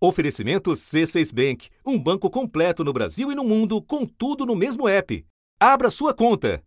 Oferecimento 0.00 0.70
C6 0.70 1.34
Bank, 1.34 1.68
um 1.84 1.98
banco 1.98 2.30
completo 2.30 2.84
no 2.84 2.92
Brasil 2.92 3.32
e 3.32 3.34
no 3.34 3.42
mundo, 3.42 3.82
com 3.82 4.06
tudo 4.06 4.46
no 4.46 4.54
mesmo 4.54 4.88
app. 4.88 5.26
Abra 5.58 5.90
sua 5.90 6.14
conta. 6.14 6.62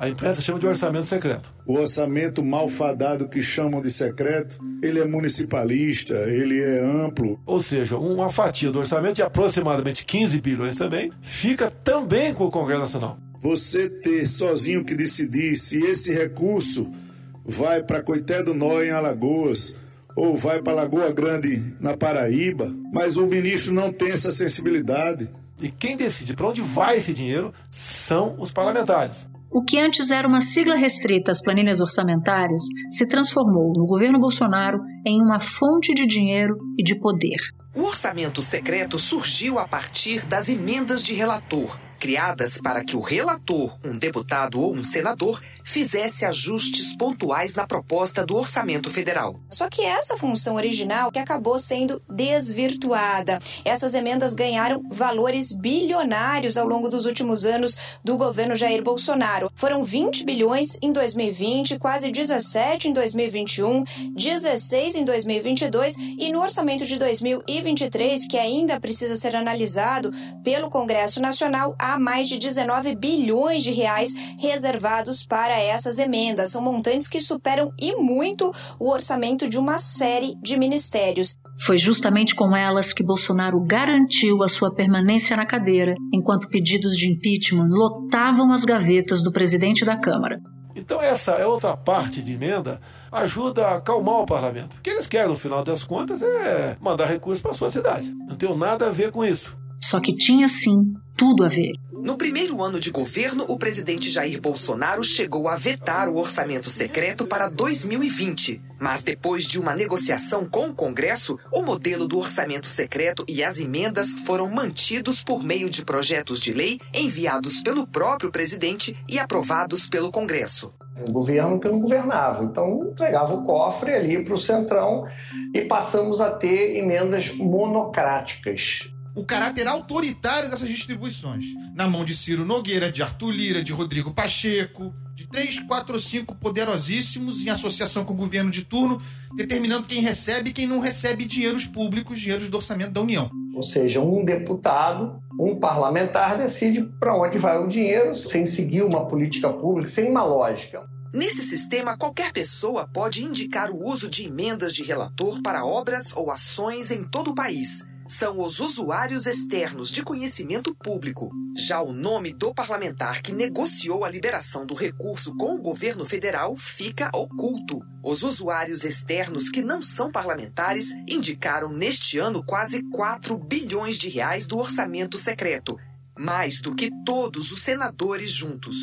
A 0.00 0.08
imprensa 0.08 0.40
chama 0.40 0.58
de 0.58 0.66
orçamento 0.66 1.06
secreto. 1.06 1.54
O 1.64 1.74
orçamento 1.74 2.42
malfadado 2.42 3.28
que 3.28 3.40
chamam 3.40 3.80
de 3.80 3.92
secreto, 3.92 4.58
ele 4.82 4.98
é 4.98 5.04
municipalista, 5.04 6.14
ele 6.14 6.60
é 6.60 6.80
amplo. 6.80 7.40
Ou 7.46 7.62
seja, 7.62 7.96
uma 7.96 8.28
fatia 8.28 8.72
do 8.72 8.80
orçamento 8.80 9.14
de 9.14 9.22
aproximadamente 9.22 10.04
15 10.04 10.40
bilhões 10.40 10.74
também 10.74 11.12
fica 11.22 11.70
também 11.70 12.34
com 12.34 12.46
o 12.46 12.50
Congresso 12.50 12.80
Nacional. 12.80 13.18
Você 13.40 13.88
ter 14.00 14.26
sozinho 14.26 14.84
que 14.84 14.96
decidir 14.96 15.54
se 15.54 15.78
esse 15.78 16.12
recurso 16.12 17.01
vai 17.44 17.82
para 17.82 18.02
Coité 18.02 18.42
do 18.42 18.54
Nó, 18.54 18.82
em 18.82 18.90
Alagoas, 18.90 19.74
ou 20.16 20.36
vai 20.36 20.62
para 20.62 20.74
Lagoa 20.74 21.12
Grande, 21.12 21.74
na 21.80 21.96
Paraíba, 21.96 22.72
mas 22.92 23.16
o 23.16 23.26
ministro 23.26 23.72
não 23.72 23.92
tem 23.92 24.08
essa 24.08 24.30
sensibilidade. 24.30 25.28
E 25.60 25.70
quem 25.70 25.96
decide 25.96 26.34
para 26.34 26.48
onde 26.48 26.60
vai 26.60 26.98
esse 26.98 27.12
dinheiro 27.12 27.52
são 27.70 28.36
os 28.38 28.52
parlamentares. 28.52 29.28
O 29.50 29.62
que 29.62 29.78
antes 29.78 30.10
era 30.10 30.26
uma 30.26 30.40
sigla 30.40 30.74
restrita 30.74 31.30
às 31.30 31.42
planilhas 31.42 31.80
orçamentárias 31.80 32.62
se 32.90 33.06
transformou 33.06 33.72
no 33.76 33.86
governo 33.86 34.18
Bolsonaro 34.18 34.80
em 35.06 35.20
uma 35.22 35.40
fonte 35.40 35.92
de 35.92 36.06
dinheiro 36.06 36.56
e 36.78 36.82
de 36.82 36.94
poder. 36.94 37.36
O 37.74 37.82
orçamento 37.82 38.40
secreto 38.40 38.98
surgiu 38.98 39.58
a 39.58 39.68
partir 39.68 40.26
das 40.26 40.48
emendas 40.48 41.02
de 41.02 41.12
relator, 41.12 41.78
criadas 42.02 42.58
para 42.60 42.82
que 42.82 42.96
o 42.96 43.00
relator, 43.00 43.78
um 43.84 43.96
deputado 43.96 44.60
ou 44.60 44.74
um 44.74 44.82
senador, 44.82 45.40
fizesse 45.62 46.24
ajustes 46.24 46.96
pontuais 46.96 47.54
na 47.54 47.64
proposta 47.64 48.26
do 48.26 48.34
orçamento 48.34 48.90
federal. 48.90 49.38
Só 49.48 49.68
que 49.68 49.82
essa 49.82 50.16
função 50.16 50.56
original 50.56 51.12
que 51.12 51.20
acabou 51.20 51.60
sendo 51.60 52.02
desvirtuada. 52.10 53.38
Essas 53.64 53.94
emendas 53.94 54.34
ganharam 54.34 54.82
valores 54.90 55.54
bilionários 55.54 56.56
ao 56.56 56.66
longo 56.66 56.88
dos 56.88 57.06
últimos 57.06 57.44
anos 57.44 57.78
do 58.02 58.16
governo 58.16 58.56
Jair 58.56 58.82
Bolsonaro. 58.82 59.48
Foram 59.54 59.84
20 59.84 60.24
bilhões 60.24 60.76
em 60.82 60.90
2020, 60.92 61.78
quase 61.78 62.10
17 62.10 62.88
em 62.88 62.92
2021, 62.92 63.84
16 64.16 64.96
em 64.96 65.04
2022 65.04 65.96
e 66.18 66.32
no 66.32 66.42
orçamento 66.42 66.84
de 66.84 66.98
2023, 66.98 68.26
que 68.26 68.38
ainda 68.38 68.80
precisa 68.80 69.14
ser 69.14 69.36
analisado 69.36 70.10
pelo 70.42 70.68
Congresso 70.68 71.22
Nacional, 71.22 71.76
há 71.78 71.91
mais 71.98 72.28
de 72.28 72.38
19 72.38 72.94
bilhões 72.94 73.62
de 73.62 73.72
reais 73.72 74.14
reservados 74.38 75.24
para 75.24 75.58
essas 75.58 75.98
emendas. 75.98 76.50
São 76.50 76.62
montantes 76.62 77.08
que 77.08 77.20
superam 77.20 77.72
e 77.80 77.96
muito 77.96 78.52
o 78.78 78.90
orçamento 78.90 79.48
de 79.48 79.58
uma 79.58 79.78
série 79.78 80.34
de 80.42 80.56
ministérios. 80.56 81.34
Foi 81.60 81.78
justamente 81.78 82.34
com 82.34 82.56
elas 82.56 82.92
que 82.92 83.04
Bolsonaro 83.04 83.60
garantiu 83.60 84.42
a 84.42 84.48
sua 84.48 84.74
permanência 84.74 85.36
na 85.36 85.46
cadeira, 85.46 85.94
enquanto 86.12 86.48
pedidos 86.48 86.96
de 86.96 87.08
impeachment 87.08 87.68
lotavam 87.68 88.52
as 88.52 88.64
gavetas 88.64 89.22
do 89.22 89.32
presidente 89.32 89.84
da 89.84 89.96
Câmara. 89.96 90.40
Então, 90.74 91.00
essa 91.00 91.32
é 91.32 91.46
outra 91.46 91.76
parte 91.76 92.22
de 92.22 92.32
emenda 92.32 92.80
ajuda 93.10 93.66
a 93.66 93.76
acalmar 93.76 94.20
o 94.20 94.26
parlamento. 94.26 94.76
O 94.76 94.80
que 94.80 94.90
eles 94.90 95.06
querem, 95.06 95.28
no 95.28 95.36
final 95.36 95.62
das 95.62 95.84
contas, 95.84 96.22
é 96.22 96.76
mandar 96.80 97.06
recursos 97.06 97.42
para 97.42 97.50
a 97.50 97.54
sua 97.54 97.70
cidade. 97.70 98.10
Não 98.26 98.36
tem 98.36 98.56
nada 98.56 98.86
a 98.86 98.90
ver 98.90 99.12
com 99.12 99.24
isso. 99.24 99.56
Só 99.80 100.00
que 100.00 100.14
tinha 100.14 100.48
sim 100.48 100.94
tudo 101.16 101.44
a 101.44 101.48
ver. 101.48 101.72
No 102.02 102.16
primeiro 102.16 102.60
ano 102.60 102.80
de 102.80 102.90
governo, 102.90 103.44
o 103.46 103.56
presidente 103.56 104.10
Jair 104.10 104.40
Bolsonaro 104.40 105.04
chegou 105.04 105.46
a 105.46 105.54
vetar 105.54 106.08
o 106.08 106.16
orçamento 106.16 106.68
secreto 106.68 107.28
para 107.28 107.48
2020. 107.48 108.60
Mas 108.76 109.04
depois 109.04 109.44
de 109.44 109.60
uma 109.60 109.72
negociação 109.72 110.44
com 110.44 110.70
o 110.70 110.74
Congresso, 110.74 111.38
o 111.54 111.62
modelo 111.62 112.08
do 112.08 112.18
orçamento 112.18 112.66
secreto 112.66 113.24
e 113.28 113.44
as 113.44 113.60
emendas 113.60 114.10
foram 114.26 114.50
mantidos 114.50 115.22
por 115.22 115.44
meio 115.44 115.70
de 115.70 115.84
projetos 115.84 116.40
de 116.40 116.52
lei 116.52 116.80
enviados 116.92 117.60
pelo 117.60 117.86
próprio 117.86 118.32
presidente 118.32 118.96
e 119.08 119.20
aprovados 119.20 119.88
pelo 119.88 120.10
Congresso. 120.10 120.74
Um 121.06 121.12
governo 121.12 121.60
que 121.60 121.68
não 121.68 121.78
governava. 121.78 122.42
Então, 122.42 122.90
entregava 122.90 123.32
o 123.32 123.44
cofre 123.44 123.94
ali 123.94 124.24
para 124.24 124.34
o 124.34 124.38
Centrão 124.38 125.06
e 125.54 125.66
passamos 125.66 126.20
a 126.20 126.32
ter 126.32 126.76
emendas 126.76 127.32
monocráticas 127.32 128.91
o 129.14 129.24
caráter 129.24 129.66
autoritário 129.66 130.50
dessas 130.50 130.68
distribuições. 130.68 131.44
Na 131.74 131.86
mão 131.86 132.04
de 132.04 132.14
Ciro 132.16 132.44
Nogueira, 132.44 132.90
de 132.90 133.02
Arthur 133.02 133.30
Lira, 133.30 133.62
de 133.62 133.72
Rodrigo 133.72 134.12
Pacheco, 134.12 134.94
de 135.14 135.26
três, 135.26 135.60
quatro 135.60 135.94
ou 135.94 136.00
cinco 136.00 136.34
poderosíssimos 136.34 137.44
em 137.44 137.50
associação 137.50 138.04
com 138.04 138.14
o 138.14 138.16
governo 138.16 138.50
de 138.50 138.64
turno, 138.64 139.00
determinando 139.36 139.86
quem 139.86 140.00
recebe 140.00 140.50
e 140.50 140.52
quem 140.52 140.66
não 140.66 140.80
recebe 140.80 141.24
dinheiros 141.24 141.66
públicos, 141.66 142.18
dinheiros 142.18 142.48
do 142.48 142.56
orçamento 142.56 142.92
da 142.92 143.02
União. 143.02 143.30
Ou 143.54 143.62
seja, 143.62 144.00
um 144.00 144.24
deputado, 144.24 145.20
um 145.38 145.56
parlamentar 145.56 146.38
decide 146.38 146.82
para 146.98 147.14
onde 147.14 147.36
vai 147.36 147.62
o 147.62 147.68
dinheiro 147.68 148.14
sem 148.14 148.46
seguir 148.46 148.82
uma 148.82 149.06
política 149.06 149.52
pública, 149.52 149.90
sem 149.90 150.10
uma 150.10 150.24
lógica. 150.24 150.82
Nesse 151.12 151.42
sistema, 151.42 151.98
qualquer 151.98 152.32
pessoa 152.32 152.88
pode 152.88 153.22
indicar 153.22 153.70
o 153.70 153.86
uso 153.86 154.08
de 154.08 154.24
emendas 154.24 154.74
de 154.74 154.82
relator 154.82 155.42
para 155.42 155.62
obras 155.62 156.16
ou 156.16 156.30
ações 156.30 156.90
em 156.90 157.04
todo 157.04 157.32
o 157.32 157.34
país 157.34 157.84
são 158.12 158.38
os 158.40 158.60
usuários 158.60 159.26
externos 159.26 159.88
de 159.88 160.02
conhecimento 160.02 160.74
público. 160.74 161.30
Já 161.56 161.80
o 161.80 161.92
nome 161.92 162.34
do 162.34 162.52
parlamentar 162.52 163.22
que 163.22 163.32
negociou 163.32 164.04
a 164.04 164.10
liberação 164.10 164.66
do 164.66 164.74
recurso 164.74 165.34
com 165.36 165.54
o 165.54 165.62
governo 165.62 166.04
federal 166.04 166.54
fica 166.54 167.10
oculto. 167.14 167.80
Os 168.04 168.22
usuários 168.22 168.84
externos 168.84 169.48
que 169.48 169.62
não 169.62 169.82
são 169.82 170.10
parlamentares 170.10 170.92
indicaram 171.08 171.70
neste 171.70 172.18
ano 172.18 172.44
quase 172.44 172.82
4 172.90 173.38
bilhões 173.38 173.96
de 173.96 174.10
reais 174.10 174.46
do 174.46 174.58
orçamento 174.58 175.16
secreto, 175.16 175.78
mais 176.18 176.60
do 176.60 176.74
que 176.74 176.90
todos 177.06 177.50
os 177.50 177.62
senadores 177.62 178.30
juntos. 178.30 178.76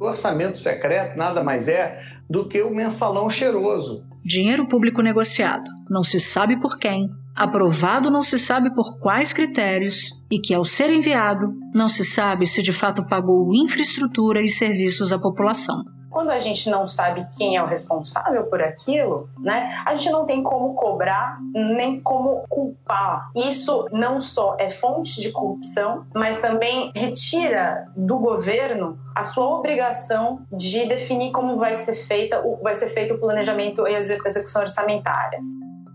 O 0.00 0.06
orçamento 0.06 0.58
secreto 0.58 1.16
nada 1.16 1.44
mais 1.44 1.68
é 1.68 2.02
do 2.28 2.48
que 2.48 2.60
o 2.60 2.74
mensalão 2.74 3.30
cheiroso. 3.30 4.04
Dinheiro 4.24 4.66
público 4.66 5.02
negociado, 5.02 5.70
não 5.88 6.02
se 6.02 6.18
sabe 6.18 6.58
por 6.60 6.78
quem, 6.78 7.08
aprovado 7.34 8.10
não 8.10 8.22
se 8.22 8.38
sabe 8.38 8.74
por 8.74 8.98
quais 8.98 9.32
critérios 9.32 10.20
e 10.30 10.38
que, 10.38 10.54
ao 10.54 10.64
ser 10.64 10.92
enviado, 10.92 11.52
não 11.74 11.88
se 11.88 12.04
sabe 12.04 12.46
se 12.46 12.62
de 12.62 12.72
fato 12.72 13.06
pagou 13.08 13.52
infraestrutura 13.52 14.42
e 14.42 14.48
serviços 14.48 15.12
à 15.12 15.18
população. 15.18 15.82
Quando 16.10 16.30
a 16.30 16.38
gente 16.40 16.68
não 16.68 16.86
sabe 16.86 17.26
quem 17.38 17.56
é 17.56 17.62
o 17.62 17.66
responsável 17.66 18.44
por 18.44 18.62
aquilo, 18.62 19.30
né, 19.38 19.82
a 19.86 19.94
gente 19.94 20.10
não 20.10 20.26
tem 20.26 20.42
como 20.42 20.74
cobrar 20.74 21.38
nem 21.54 22.02
como 22.02 22.44
culpar. 22.50 23.30
Isso 23.34 23.88
não 23.90 24.20
só 24.20 24.54
é 24.60 24.68
fonte 24.68 25.22
de 25.22 25.32
corrupção, 25.32 26.04
mas 26.14 26.38
também 26.38 26.92
retira 26.94 27.86
do 27.96 28.18
governo 28.18 28.98
a 29.16 29.24
sua 29.24 29.46
obrigação 29.46 30.42
de 30.52 30.86
definir 30.86 31.32
como 31.32 31.56
vai 31.56 31.74
ser 31.74 31.94
feita, 31.94 32.44
vai 32.62 32.74
ser 32.74 32.88
feito 32.88 33.14
o 33.14 33.18
planejamento 33.18 33.88
e 33.88 33.94
a 33.94 33.98
execução 33.98 34.60
orçamentária. 34.60 35.40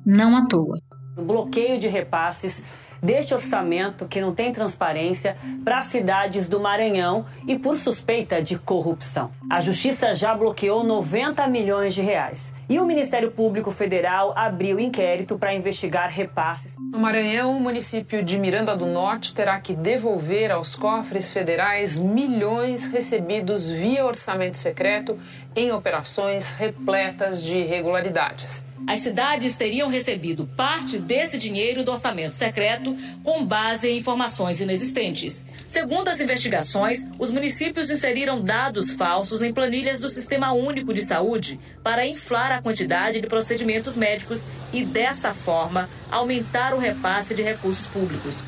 Não 0.03 0.35
à 0.35 0.47
toa 0.47 0.79
o 1.17 1.21
bloqueio 1.23 1.79
de 1.79 1.87
repasses 1.87 2.63
deste 3.01 3.33
orçamento 3.33 4.07
que 4.07 4.21
não 4.21 4.33
tem 4.33 4.51
transparência 4.51 5.37
para 5.63 5.83
cidades 5.83 6.49
do 6.49 6.59
Maranhão 6.59 7.25
e 7.47 7.57
por 7.57 7.75
suspeita 7.75 8.41
de 8.41 8.57
corrupção. 8.57 9.31
A 9.49 9.61
Justiça 9.61 10.13
já 10.13 10.33
bloqueou 10.33 10.83
90 10.83 11.45
milhões 11.47 11.93
de 11.93 12.01
reais. 12.01 12.55
E 12.69 12.79
o 12.79 12.85
Ministério 12.85 13.31
Público 13.31 13.71
Federal 13.71 14.33
abriu 14.35 14.79
inquérito 14.79 15.37
para 15.37 15.53
investigar 15.53 16.09
repasses. 16.09 16.75
No 16.91 16.99
Maranhão, 16.99 17.55
o 17.55 17.61
município 17.61 18.23
de 18.23 18.37
Miranda 18.37 18.75
do 18.75 18.85
Norte 18.85 19.33
terá 19.33 19.59
que 19.59 19.73
devolver 19.73 20.51
aos 20.51 20.75
cofres 20.75 21.31
federais 21.31 21.97
milhões 21.99 22.87
recebidos 22.87 23.71
via 23.71 24.05
orçamento 24.05 24.57
secreto 24.57 25.17
em 25.55 25.71
operações 25.71 26.53
repletas 26.55 27.41
de 27.41 27.57
irregularidades 27.57 28.66
as 28.87 28.99
cidades 28.99 29.55
teriam 29.57 29.89
recebido 29.89 30.47
parte 30.55 30.97
desse 30.97 31.37
dinheiro 31.37 31.83
do 31.83 31.91
orçamento 31.91 32.33
secreto 32.33 32.95
com 33.21 33.45
base 33.45 33.89
em 33.89 33.97
informações 33.97 34.61
inexistentes. 34.61 35.45
Segundo 35.65 36.07
as 36.07 36.21
investigações, 36.21 37.05
os 37.19 37.29
municípios 37.29 37.89
inseriram 37.89 38.41
dados 38.41 38.91
falsos 38.91 39.41
em 39.41 39.51
planilhas 39.53 39.99
do 39.99 40.09
Sistema 40.09 40.53
Único 40.53 40.93
de 40.93 41.01
Saúde 41.01 41.59
para 41.83 42.07
inflar 42.07 42.53
a 42.53 42.61
quantidade 42.61 43.19
de 43.19 43.27
procedimentos 43.27 43.97
médicos 43.97 44.47
e, 44.71 44.85
dessa 44.85 45.33
forma, 45.33 45.89
aumentar 46.09 46.73
o 46.73 46.79
repasse 46.79 47.35
de 47.35 47.41
recursos 47.41 47.87
públicos. 47.87 48.41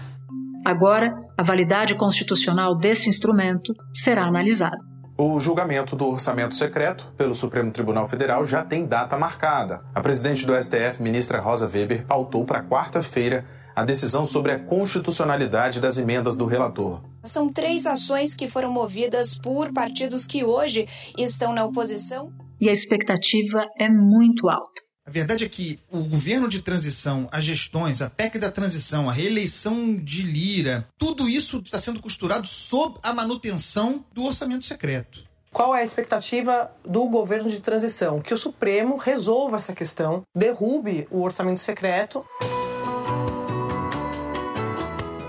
Agora, 0.66 1.14
a 1.38 1.44
validade 1.44 1.98
constitucional 1.98 2.78
desse 2.78 3.10
instrumento 3.10 3.74
será 3.94 4.24
analisada. 4.24 4.78
O 5.22 5.38
julgamento 5.38 5.98
do 5.98 6.08
orçamento 6.08 6.56
secreto 6.56 7.12
pelo 7.18 7.36
Supremo 7.36 7.74
Tribunal 7.74 8.08
Federal 8.08 8.46
já 8.46 8.64
tem 8.64 8.86
data 8.86 9.18
marcada. 9.18 9.84
A 9.94 10.00
presidente 10.00 10.46
do 10.46 10.56
STF, 10.56 11.04
ministra 11.04 11.42
Rosa 11.42 11.68
Weber, 11.68 12.06
pautou 12.06 12.46
para 12.46 12.64
quarta-feira 12.64 13.44
a 13.76 13.84
decisão 13.84 14.24
sobre 14.24 14.54
a 14.54 14.60
constitucionalidade 14.60 15.82
das 15.82 15.98
emendas 15.98 16.38
do 16.38 16.46
relator. 16.46 17.02
São 17.22 17.52
três 17.52 17.86
ações 17.86 18.34
que 18.34 18.48
foram 18.48 18.72
movidas 18.72 19.38
por 19.38 19.74
partidos 19.74 20.26
que 20.26 20.46
hoje 20.46 20.88
estão 21.18 21.52
na 21.52 21.66
oposição. 21.66 22.32
E 22.62 22.70
a 22.70 22.72
expectativa 22.72 23.68
é 23.78 23.90
muito 23.90 24.48
alta. 24.48 24.89
A 25.10 25.12
verdade 25.12 25.44
é 25.44 25.50
que 25.50 25.80
o 25.90 26.04
governo 26.04 26.48
de 26.48 26.62
transição, 26.62 27.28
as 27.32 27.44
gestões, 27.44 28.00
a 28.00 28.12
PEC 28.12 28.38
da 28.38 28.52
transição, 28.52 29.10
a 29.10 29.12
reeleição 29.12 29.96
de 29.96 30.22
Lira, 30.22 30.88
tudo 31.00 31.28
isso 31.28 31.58
está 31.66 31.80
sendo 31.80 32.00
costurado 32.00 32.48
sob 32.48 33.00
a 33.02 33.12
manutenção 33.12 34.06
do 34.14 34.24
orçamento 34.24 34.66
secreto. 34.66 35.24
Qual 35.52 35.74
é 35.76 35.80
a 35.80 35.84
expectativa 35.84 36.70
do 36.86 37.06
governo 37.06 37.50
de 37.50 37.60
transição? 37.60 38.22
Que 38.22 38.36
o 38.36 38.38
Supremo 38.38 38.98
resolva 38.98 39.58
essa 39.58 39.74
questão, 39.74 40.22
derrube 40.36 41.08
o 41.10 41.24
orçamento 41.24 41.60
secreto. 41.60 42.24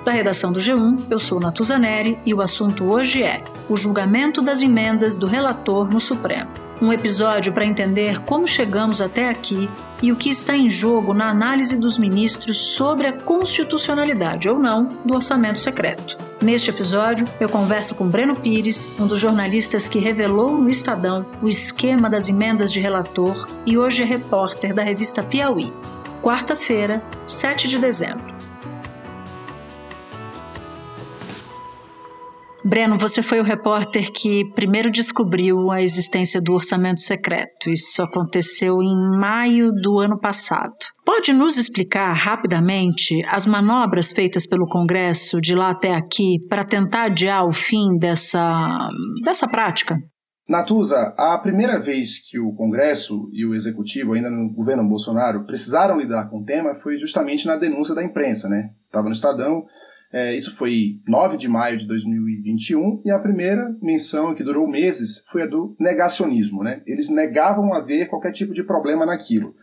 Da 0.05 0.13
redação 0.13 0.53
do 0.53 0.61
G1, 0.61 1.07
eu 1.11 1.19
sou 1.19 1.41
Natuza 1.41 1.79
Neri 1.79 2.19
e 2.27 2.35
o 2.35 2.43
assunto 2.43 2.85
hoje 2.85 3.23
é 3.23 3.43
o 3.67 3.79
julgamento 3.79 4.43
das 4.43 4.61
emendas 4.61 5.17
do 5.17 5.27
relator 5.27 5.91
no 5.91 5.99
Supremo. 5.99 6.70
Um 6.81 6.93
episódio 6.93 7.53
para 7.53 7.67
entender 7.67 8.21
como 8.21 8.47
chegamos 8.47 9.03
até 9.03 9.29
aqui 9.29 9.69
e 10.03 10.11
o 10.11 10.17
que 10.17 10.31
está 10.31 10.57
em 10.57 10.71
jogo 10.71 11.13
na 11.13 11.29
análise 11.29 11.79
dos 11.79 11.99
ministros 11.99 12.57
sobre 12.57 13.07
a 13.07 13.13
constitucionalidade 13.13 14.49
ou 14.49 14.59
não 14.59 14.85
do 15.05 15.15
orçamento 15.15 15.61
secreto. 15.61 16.17
Neste 16.41 16.71
episódio, 16.71 17.29
eu 17.39 17.51
converso 17.51 17.95
com 17.95 18.09
Breno 18.09 18.35
Pires, 18.35 18.91
um 18.99 19.07
dos 19.07 19.21
jornalistas 19.21 19.91
que 19.91 19.99
revelou 19.99 20.57
no 20.57 20.71
Estadão 20.71 21.27
o 21.43 21.49
esquema 21.49 22.09
das 22.09 22.31
emendas 22.31 22.73
de 22.73 22.81
relator 22.81 23.47
e 23.67 23.77
hoje 23.77 24.03
é 24.03 24.07
repórter 24.07 24.73
da 24.73 24.83
revista 24.83 25.23
Piauí. 25.23 25.71
Quarta-feira, 26.23 27.03
7 27.27 27.69
de 27.69 27.79
dezembro. 27.79 28.30
Breno, 32.71 32.97
você 32.97 33.21
foi 33.21 33.41
o 33.41 33.43
repórter 33.43 34.13
que 34.13 34.45
primeiro 34.55 34.93
descobriu 34.93 35.73
a 35.73 35.83
existência 35.83 36.41
do 36.41 36.55
orçamento 36.55 37.01
secreto. 37.01 37.69
Isso 37.69 38.01
aconteceu 38.01 38.81
em 38.81 39.19
maio 39.19 39.73
do 39.73 39.99
ano 39.99 40.21
passado. 40.21 40.73
Pode 41.05 41.33
nos 41.33 41.59
explicar 41.59 42.13
rapidamente 42.13 43.25
as 43.27 43.45
manobras 43.45 44.13
feitas 44.13 44.47
pelo 44.47 44.69
Congresso 44.69 45.41
de 45.41 45.53
lá 45.53 45.71
até 45.71 45.93
aqui 45.93 46.39
para 46.49 46.65
tentar 46.65 47.07
adiar 47.07 47.45
o 47.45 47.53
fim 47.53 47.99
dessa, 47.99 48.89
dessa 49.25 49.49
prática? 49.49 49.97
Natuza, 50.49 51.13
a 51.19 51.37
primeira 51.39 51.77
vez 51.77 52.21
que 52.31 52.39
o 52.39 52.55
Congresso 52.55 53.29
e 53.33 53.45
o 53.45 53.53
Executivo, 53.53 54.13
ainda 54.13 54.31
no 54.31 54.49
governo 54.55 54.89
Bolsonaro, 54.89 55.45
precisaram 55.45 55.99
lidar 55.99 56.29
com 56.29 56.39
o 56.39 56.45
tema 56.45 56.77
foi 56.77 56.97
justamente 56.97 57.49
na 57.49 57.57
denúncia 57.57 57.97
da 57.97 58.05
imprensa, 58.05 58.49
né? 58.49 58.71
Estava 58.87 59.09
no 59.09 59.13
Estadão, 59.13 59.65
é, 60.13 60.35
isso 60.35 60.57
foi 60.57 61.01
9 61.07 61.37
de 61.37 61.49
maio 61.49 61.77
de 61.77 61.87
2021 61.87 63.03
e 63.05 63.11
a 63.11 63.19
primeira 63.19 63.75
menção, 63.81 64.35
que 64.35 64.43
durou 64.43 64.67
meses, 64.67 65.25
foi 65.31 65.43
a 65.43 65.47
do 65.47 65.77
negacionismo. 65.79 66.65
Né? 66.65 66.83
Eles 66.87 67.09
negavam 67.09 67.73
haver 67.73 68.09
qualquer 68.09 68.33
tipo 68.33 68.53
de 68.53 68.65
problema 68.65 69.07
naquilo. 69.07 69.55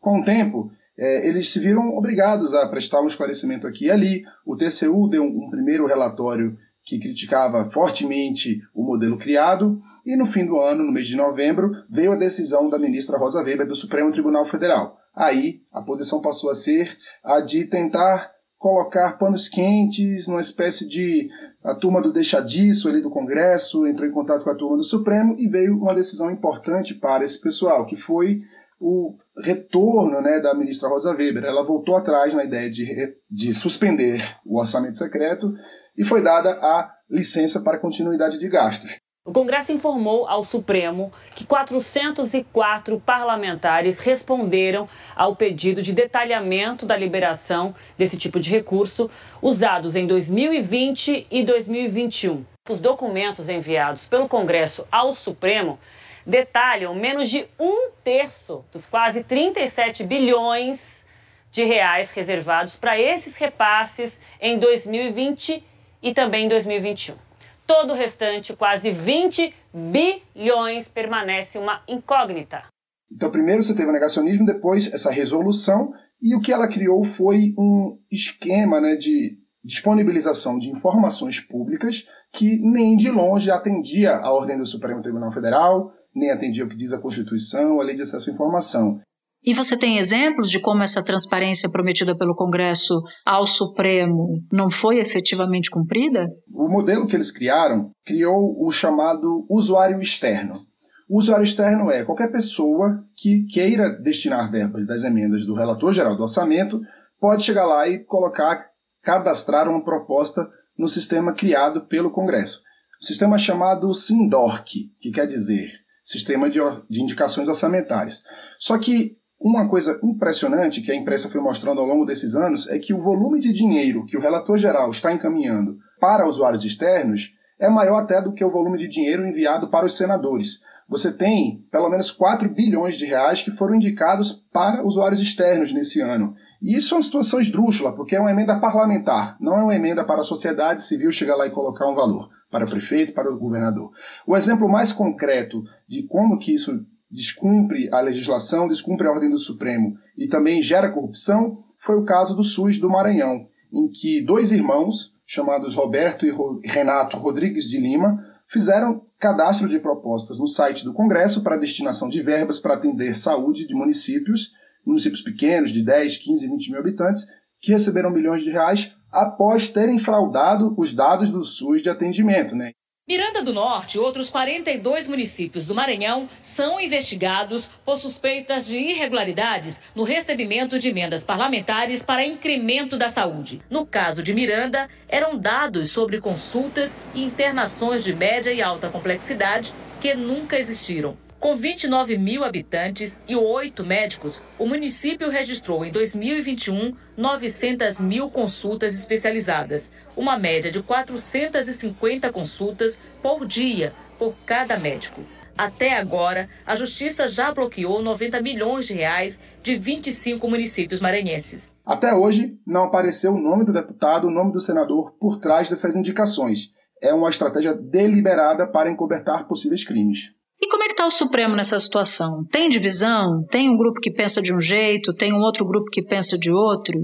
Com 0.00 0.20
o 0.20 0.24
tempo, 0.24 0.70
é, 0.96 1.26
eles 1.28 1.52
se 1.52 1.58
viram 1.58 1.88
obrigados 1.96 2.54
a 2.54 2.68
prestar 2.68 3.00
um 3.00 3.08
esclarecimento 3.08 3.66
aqui 3.66 3.86
e 3.86 3.90
ali. 3.90 4.22
O 4.44 4.56
TCU 4.56 5.08
deu 5.08 5.24
um, 5.24 5.46
um 5.46 5.50
primeiro 5.50 5.86
relatório 5.86 6.56
que 6.84 7.00
criticava 7.00 7.68
fortemente 7.68 8.62
o 8.72 8.84
modelo 8.84 9.18
criado, 9.18 9.76
e 10.06 10.14
no 10.14 10.24
fim 10.24 10.46
do 10.46 10.56
ano, 10.60 10.84
no 10.84 10.92
mês 10.92 11.08
de 11.08 11.16
novembro, 11.16 11.72
veio 11.90 12.12
a 12.12 12.16
decisão 12.16 12.70
da 12.70 12.78
ministra 12.78 13.18
Rosa 13.18 13.42
Weber 13.42 13.66
do 13.66 13.74
Supremo 13.74 14.12
Tribunal 14.12 14.44
Federal. 14.44 14.96
Aí, 15.12 15.62
a 15.72 15.82
posição 15.82 16.20
passou 16.20 16.48
a 16.48 16.54
ser 16.54 16.96
a 17.24 17.40
de 17.40 17.64
tentar 17.64 18.35
colocar 18.58 19.18
panos 19.18 19.48
quentes 19.48 20.26
numa 20.26 20.40
espécie 20.40 20.88
de 20.88 21.28
a 21.62 21.74
turma 21.74 22.00
do 22.00 22.12
deixa 22.12 22.40
disso 22.40 22.88
ali 22.88 23.00
do 23.00 23.10
Congresso 23.10 23.86
entrou 23.86 24.08
em 24.08 24.12
contato 24.12 24.44
com 24.44 24.50
a 24.50 24.54
turma 24.54 24.76
do 24.76 24.84
Supremo 24.84 25.34
e 25.38 25.48
veio 25.48 25.76
uma 25.76 25.94
decisão 25.94 26.30
importante 26.30 26.94
para 26.94 27.24
esse 27.24 27.40
pessoal, 27.40 27.84
que 27.84 27.96
foi 27.96 28.40
o 28.80 29.16
retorno 29.42 30.20
né, 30.20 30.40
da 30.40 30.54
ministra 30.54 30.88
Rosa 30.88 31.14
Weber. 31.14 31.44
Ela 31.44 31.64
voltou 31.64 31.96
atrás 31.96 32.34
na 32.34 32.44
ideia 32.44 32.70
de, 32.70 33.16
de 33.30 33.54
suspender 33.54 34.22
o 34.44 34.58
orçamento 34.58 34.98
secreto 34.98 35.52
e 35.96 36.04
foi 36.04 36.22
dada 36.22 36.50
a 36.52 36.90
licença 37.10 37.60
para 37.60 37.78
continuidade 37.78 38.38
de 38.38 38.48
gastos. 38.48 38.98
O 39.26 39.32
Congresso 39.32 39.72
informou 39.72 40.28
ao 40.28 40.44
Supremo 40.44 41.10
que 41.34 41.44
404 41.44 43.00
parlamentares 43.00 43.98
responderam 43.98 44.88
ao 45.16 45.34
pedido 45.34 45.82
de 45.82 45.92
detalhamento 45.92 46.86
da 46.86 46.96
liberação 46.96 47.74
desse 47.98 48.16
tipo 48.16 48.38
de 48.38 48.48
recurso 48.50 49.10
usados 49.42 49.96
em 49.96 50.06
2020 50.06 51.26
e 51.28 51.42
2021. 51.42 52.46
Os 52.70 52.80
documentos 52.80 53.48
enviados 53.48 54.06
pelo 54.06 54.28
Congresso 54.28 54.86
ao 54.92 55.12
Supremo 55.12 55.76
detalham 56.24 56.94
menos 56.94 57.28
de 57.28 57.48
um 57.58 57.90
terço 58.04 58.64
dos 58.70 58.88
quase 58.88 59.24
37 59.24 60.04
bilhões 60.04 61.04
de 61.50 61.64
reais 61.64 62.12
reservados 62.12 62.76
para 62.76 62.96
esses 62.96 63.36
repasses 63.36 64.20
em 64.40 64.56
2020 64.56 65.64
e 66.00 66.14
também 66.14 66.44
em 66.44 66.48
2021. 66.48 67.25
Todo 67.66 67.92
o 67.92 67.96
restante, 67.96 68.54
quase 68.54 68.90
20 68.90 69.52
bilhões, 69.74 70.88
permanece 70.88 71.58
uma 71.58 71.82
incógnita. 71.88 72.64
Então, 73.10 73.30
primeiro 73.30 73.62
você 73.62 73.74
teve 73.74 73.88
o 73.88 73.92
negacionismo, 73.92 74.44
depois 74.44 74.92
essa 74.92 75.10
resolução, 75.10 75.92
e 76.20 76.34
o 76.34 76.40
que 76.40 76.52
ela 76.52 76.68
criou 76.68 77.04
foi 77.04 77.54
um 77.58 77.98
esquema 78.10 78.80
né, 78.80 78.96
de 78.96 79.38
disponibilização 79.66 80.58
de 80.60 80.70
informações 80.70 81.40
públicas 81.40 82.06
que 82.32 82.56
nem 82.58 82.96
de 82.96 83.10
longe 83.10 83.50
atendia 83.50 84.14
a 84.16 84.32
ordem 84.32 84.56
do 84.56 84.64
Supremo 84.64 85.02
Tribunal 85.02 85.32
Federal, 85.32 85.90
nem 86.14 86.30
atendia 86.30 86.64
o 86.64 86.68
que 86.68 86.76
diz 86.76 86.92
a 86.92 87.00
Constituição, 87.00 87.80
a 87.80 87.84
Lei 87.84 87.96
de 87.96 88.02
Acesso 88.02 88.30
à 88.30 88.32
Informação. 88.32 89.00
E 89.46 89.54
você 89.54 89.76
tem 89.76 89.98
exemplos 89.98 90.50
de 90.50 90.58
como 90.58 90.82
essa 90.82 91.04
transparência 91.04 91.70
prometida 91.70 92.18
pelo 92.18 92.34
Congresso 92.34 93.00
ao 93.24 93.46
Supremo 93.46 94.42
não 94.52 94.68
foi 94.68 94.98
efetivamente 94.98 95.70
cumprida? 95.70 96.26
O 96.52 96.68
modelo 96.68 97.06
que 97.06 97.14
eles 97.14 97.30
criaram 97.30 97.92
criou 98.04 98.56
o 98.60 98.72
chamado 98.72 99.46
usuário 99.48 100.00
externo. 100.00 100.66
O 101.08 101.18
usuário 101.18 101.44
externo 101.44 101.88
é 101.92 102.04
qualquer 102.04 102.32
pessoa 102.32 103.04
que 103.14 103.44
queira 103.44 103.88
destinar 103.90 104.50
verbas 104.50 104.84
das 104.84 105.04
emendas 105.04 105.46
do 105.46 105.54
relator 105.54 105.92
geral 105.92 106.16
do 106.16 106.24
orçamento, 106.24 106.80
pode 107.20 107.44
chegar 107.44 107.66
lá 107.66 107.86
e 107.86 108.00
colocar, 108.00 108.68
cadastrar 109.00 109.68
uma 109.68 109.84
proposta 109.84 110.44
no 110.76 110.88
sistema 110.88 111.32
criado 111.32 111.86
pelo 111.86 112.10
Congresso. 112.10 112.62
O 113.00 113.04
sistema 113.04 113.38
chamado 113.38 113.94
SINDORC, 113.94 114.90
que 115.00 115.12
quer 115.12 115.28
dizer 115.28 115.70
Sistema 116.02 116.48
de, 116.48 116.58
de 116.88 117.02
Indicações 117.02 117.48
Orçamentárias. 117.48 118.22
Só 118.58 118.78
que 118.78 119.16
uma 119.38 119.68
coisa 119.68 119.98
impressionante 120.02 120.80
que 120.80 120.90
a 120.90 120.94
imprensa 120.94 121.28
foi 121.28 121.40
mostrando 121.40 121.80
ao 121.80 121.86
longo 121.86 122.06
desses 122.06 122.34
anos 122.34 122.66
é 122.68 122.78
que 122.78 122.94
o 122.94 123.00
volume 123.00 123.38
de 123.38 123.52
dinheiro 123.52 124.06
que 124.06 124.16
o 124.16 124.20
relator 124.20 124.56
geral 124.56 124.90
está 124.90 125.12
encaminhando 125.12 125.76
para 126.00 126.26
usuários 126.26 126.64
externos 126.64 127.34
é 127.58 127.68
maior 127.68 127.98
até 127.98 128.20
do 128.20 128.32
que 128.32 128.44
o 128.44 128.50
volume 128.50 128.78
de 128.78 128.88
dinheiro 128.88 129.26
enviado 129.26 129.68
para 129.68 129.86
os 129.86 129.96
senadores. 129.96 130.60
Você 130.88 131.10
tem 131.10 131.64
pelo 131.70 131.90
menos 131.90 132.10
4 132.10 132.48
bilhões 132.48 132.96
de 132.96 133.06
reais 133.06 133.42
que 133.42 133.50
foram 133.50 133.74
indicados 133.74 134.44
para 134.52 134.84
usuários 134.84 135.20
externos 135.20 135.72
nesse 135.72 136.00
ano. 136.00 136.34
E 136.62 136.76
isso 136.76 136.94
é 136.94 136.96
uma 136.96 137.02
situação 137.02 137.40
esdrúxula, 137.40 137.94
porque 137.94 138.14
é 138.14 138.20
uma 138.20 138.30
emenda 138.30 138.58
parlamentar, 138.58 139.36
não 139.40 139.58
é 139.58 139.62
uma 139.62 139.74
emenda 139.74 140.04
para 140.04 140.20
a 140.20 140.24
sociedade 140.24 140.82
civil 140.82 141.10
chegar 141.10 141.36
lá 141.36 141.46
e 141.46 141.50
colocar 141.50 141.88
um 141.88 141.94
valor 141.94 142.28
para 142.50 142.64
o 142.64 142.70
prefeito, 142.70 143.12
para 143.12 143.30
o 143.30 143.38
governador. 143.38 143.90
O 144.26 144.36
exemplo 144.36 144.68
mais 144.68 144.92
concreto 144.92 145.62
de 145.88 146.04
como 146.04 146.38
que 146.38 146.54
isso 146.54 146.86
descumpre 147.10 147.88
a 147.92 148.00
legislação, 148.00 148.68
descumpre 148.68 149.06
a 149.06 149.10
ordem 149.10 149.30
do 149.30 149.38
Supremo 149.38 149.96
e 150.16 150.26
também 150.28 150.62
gera 150.62 150.90
corrupção, 150.90 151.56
foi 151.78 151.96
o 151.96 152.04
caso 152.04 152.34
do 152.34 152.42
SUS 152.42 152.78
do 152.78 152.90
Maranhão, 152.90 153.48
em 153.72 153.88
que 153.88 154.24
dois 154.24 154.52
irmãos, 154.52 155.14
chamados 155.24 155.74
Roberto 155.74 156.26
e 156.26 156.32
Renato 156.64 157.16
Rodrigues 157.16 157.64
de 157.64 157.78
Lima, 157.78 158.24
fizeram 158.48 159.04
cadastro 159.18 159.68
de 159.68 159.78
propostas 159.78 160.38
no 160.38 160.48
site 160.48 160.84
do 160.84 160.92
Congresso 160.92 161.42
para 161.42 161.56
destinação 161.56 162.08
de 162.08 162.22
verbas 162.22 162.58
para 162.58 162.74
atender 162.74 163.16
saúde 163.16 163.66
de 163.66 163.74
municípios, 163.74 164.50
municípios 164.84 165.22
pequenos, 165.22 165.72
de 165.72 165.82
10, 165.82 166.18
15, 166.18 166.48
20 166.48 166.70
mil 166.70 166.80
habitantes, 166.80 167.24
que 167.60 167.72
receberam 167.72 168.10
milhões 168.10 168.42
de 168.42 168.50
reais 168.50 168.92
após 169.10 169.68
terem 169.68 169.98
fraudado 169.98 170.74
os 170.76 170.92
dados 170.92 171.30
do 171.30 171.42
SUS 171.42 171.82
de 171.82 171.88
atendimento. 171.88 172.54
Né? 172.54 172.72
Miranda 173.08 173.40
do 173.40 173.52
Norte 173.52 173.98
e 173.98 174.00
outros 174.00 174.30
42 174.30 175.08
municípios 175.08 175.68
do 175.68 175.76
Maranhão 175.76 176.28
são 176.40 176.80
investigados 176.80 177.70
por 177.84 177.96
suspeitas 177.96 178.66
de 178.66 178.76
irregularidades 178.76 179.80
no 179.94 180.02
recebimento 180.02 180.76
de 180.76 180.88
emendas 180.88 181.22
parlamentares 181.22 182.04
para 182.04 182.26
incremento 182.26 182.96
da 182.96 183.08
saúde. 183.08 183.62
No 183.70 183.86
caso 183.86 184.24
de 184.24 184.34
Miranda, 184.34 184.88
eram 185.08 185.38
dados 185.38 185.92
sobre 185.92 186.20
consultas 186.20 186.98
e 187.14 187.22
internações 187.22 188.02
de 188.02 188.12
média 188.12 188.52
e 188.52 188.60
alta 188.60 188.88
complexidade 188.88 189.72
que 190.00 190.12
nunca 190.16 190.58
existiram. 190.58 191.16
Com 191.38 191.54
29 191.54 192.16
mil 192.16 192.42
habitantes 192.42 193.20
e 193.28 193.36
oito 193.36 193.84
médicos, 193.84 194.42
o 194.58 194.66
município 194.66 195.28
registrou 195.28 195.84
em 195.84 195.92
2021 195.92 196.94
900 197.16 198.00
mil 198.00 198.30
consultas 198.30 198.94
especializadas, 198.94 199.92
uma 200.16 200.38
média 200.38 200.70
de 200.70 200.82
450 200.82 202.32
consultas 202.32 202.98
por 203.22 203.46
dia 203.46 203.92
por 204.18 204.34
cada 204.46 204.78
médico. 204.78 205.20
Até 205.56 205.96
agora, 205.96 206.48
a 206.66 206.74
Justiça 206.74 207.28
já 207.28 207.52
bloqueou 207.52 208.02
90 208.02 208.40
milhões 208.42 208.86
de 208.86 208.94
reais 208.94 209.38
de 209.62 209.76
25 209.76 210.48
municípios 210.48 211.00
maranhenses. 211.00 211.70
Até 211.84 212.14
hoje, 212.14 212.58
não 212.66 212.84
apareceu 212.84 213.34
o 213.34 213.40
nome 213.40 213.64
do 213.64 213.72
deputado, 213.72 214.26
o 214.26 214.30
nome 214.30 214.52
do 214.52 214.60
senador 214.60 215.12
por 215.20 215.38
trás 215.38 215.70
dessas 215.70 215.96
indicações. 215.96 216.72
É 217.00 217.14
uma 217.14 217.30
estratégia 217.30 217.74
deliberada 217.74 218.66
para 218.66 218.90
encobertar 218.90 219.46
possíveis 219.46 219.84
crimes. 219.84 220.34
E 220.60 220.68
como 220.68 220.82
é 220.82 220.86
que 220.86 220.92
está 220.92 221.06
o 221.06 221.10
Supremo 221.10 221.54
nessa 221.54 221.78
situação? 221.78 222.44
Tem 222.50 222.68
divisão? 222.68 223.44
Tem 223.50 223.70
um 223.70 223.76
grupo 223.76 224.00
que 224.00 224.10
pensa 224.10 224.40
de 224.40 224.54
um 224.54 224.60
jeito, 224.60 225.14
tem 225.14 225.32
um 225.32 225.40
outro 225.40 225.66
grupo 225.66 225.90
que 225.90 226.02
pensa 226.02 226.38
de 226.38 226.50
outro? 226.50 226.98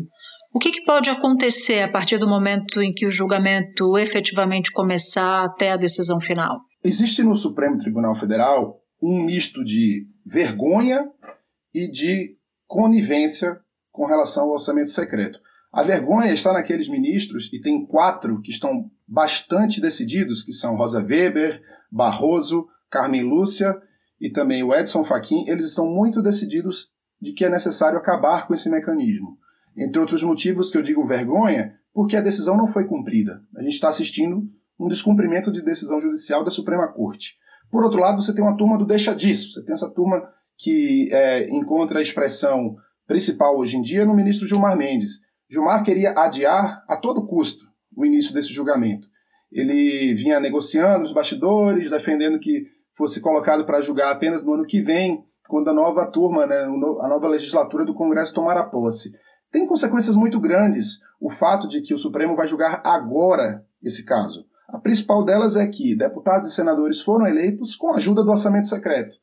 O 0.54 0.59
que, 0.59 0.71
que, 0.71 0.85
pode 0.85 1.09
acontecer 1.09 1.80
a 1.80 1.90
partir 1.90 2.18
do 2.18 2.28
momento 2.28 2.82
em 2.82 2.92
que 2.92 3.06
o 3.06 3.11
julgamento 3.11 3.97
efetivamente 3.97 4.71
começar 4.71 5.44
até 5.44 5.73
a 5.73 5.78
decisão 5.78 6.21
final? 6.21 6.61
Existe 6.85 7.23
no 7.23 7.35
Supremo 7.35 7.78
Tribunal 7.78 8.14
Federal 8.14 8.78
um 9.02 9.23
misto 9.25 9.64
de 9.64 10.06
vergonha 10.26 11.04
e 11.75 11.90
de 11.90 12.37
conivência 12.66 13.59
com 13.90 14.06
relação 14.06 14.44
ao 14.44 14.52
orçamento 14.52 14.90
secreto. 14.90 15.40
A 15.73 15.82
vergonha 15.82 16.32
está 16.32 16.52
naqueles 16.52 16.87
ministros, 16.87 17.50
e 17.50 17.59
tem 17.59 17.87
quatro 17.87 18.40
que 18.42 18.50
estão 18.50 18.90
bastante 19.09 19.80
decididos, 19.80 20.42
que 20.42 20.52
são 20.52 20.76
Rosa 20.76 21.02
Weber, 21.02 21.62
Barroso, 21.90 22.66
Carmen 22.92 23.22
Lúcia 23.22 23.75
e 24.20 24.30
também 24.30 24.62
o 24.62 24.72
Edson 24.72 25.02
Fachin, 25.02 25.49
eles 25.49 25.64
estão 25.64 25.90
muito 25.90 26.22
decididos 26.22 26.90
de 27.20 27.32
que 27.32 27.44
é 27.44 27.49
necessário 27.49 27.99
acabar 27.99 28.46
com 28.46 28.52
esse 28.52 28.68
mecanismo. 28.68 29.38
Entre 29.76 29.99
outros 29.99 30.22
motivos 30.22 30.70
que 30.70 30.76
eu 30.76 30.82
digo 30.82 31.04
vergonha, 31.06 31.75
porque 31.94 32.16
a 32.16 32.20
decisão 32.20 32.56
não 32.56 32.66
foi 32.66 32.84
cumprida. 32.84 33.42
A 33.56 33.62
gente 33.62 33.72
está 33.72 33.88
assistindo 33.88 34.42
um 34.78 34.88
descumprimento 34.88 35.50
de 35.50 35.62
decisão 35.62 36.00
judicial 36.00 36.44
da 36.44 36.50
Suprema 36.50 36.87
Corte. 36.88 37.37
Por 37.70 37.82
outro 37.82 38.00
lado, 38.00 38.20
você 38.20 38.34
tem 38.34 38.44
uma 38.44 38.56
turma 38.56 38.76
do 38.76 38.84
deixa 38.84 39.14
disso. 39.14 39.52
Você 39.52 39.64
tem 39.64 39.72
essa 39.72 39.90
turma 39.90 40.22
que 40.58 41.08
é, 41.11 41.49
encontra 41.49 41.99
a 41.99 42.02
expressão 42.02 42.76
principal 43.06 43.56
hoje 43.56 43.76
em 43.76 43.82
dia 43.82 44.04
no 44.04 44.14
ministro 44.14 44.46
Gilmar 44.46 44.76
Mendes. 44.76 45.20
Gilmar 45.50 45.82
queria 45.82 46.12
adiar 46.12 46.84
a 46.87 46.96
todo 46.96 47.26
custo 47.26 47.64
o 47.96 48.04
início 48.04 48.34
desse 48.34 48.52
julgamento. 48.52 49.06
Ele 49.50 50.14
vinha 50.14 50.40
negociando 50.40 51.04
os 51.04 51.12
bastidores, 51.12 51.90
defendendo 51.90 52.38
que 52.38 52.66
fosse 53.02 53.21
colocado 53.21 53.64
para 53.64 53.80
julgar 53.80 54.12
apenas 54.12 54.44
no 54.44 54.54
ano 54.54 54.64
que 54.64 54.80
vem, 54.80 55.25
quando 55.49 55.68
a 55.68 55.73
nova 55.73 56.06
turma, 56.06 56.47
né, 56.47 56.61
a 56.61 57.09
nova 57.09 57.26
legislatura 57.26 57.85
do 57.85 57.94
Congresso 57.94 58.32
tomara 58.32 58.62
posse. 58.62 59.11
Tem 59.50 59.66
consequências 59.66 60.14
muito 60.14 60.38
grandes 60.38 61.00
o 61.21 61.28
fato 61.28 61.66
de 61.66 61.80
que 61.80 61.92
o 61.92 61.99
Supremo 61.99 62.37
vai 62.37 62.47
julgar 62.47 62.80
agora 62.85 63.66
esse 63.82 64.04
caso. 64.04 64.47
A 64.68 64.78
principal 64.78 65.25
delas 65.25 65.56
é 65.56 65.66
que 65.66 65.97
deputados 65.97 66.47
e 66.47 66.54
senadores 66.54 67.00
foram 67.00 67.26
eleitos 67.26 67.75
com 67.75 67.90
a 67.90 67.97
ajuda 67.97 68.23
do 68.23 68.30
orçamento 68.30 68.68
secreto. 68.68 69.16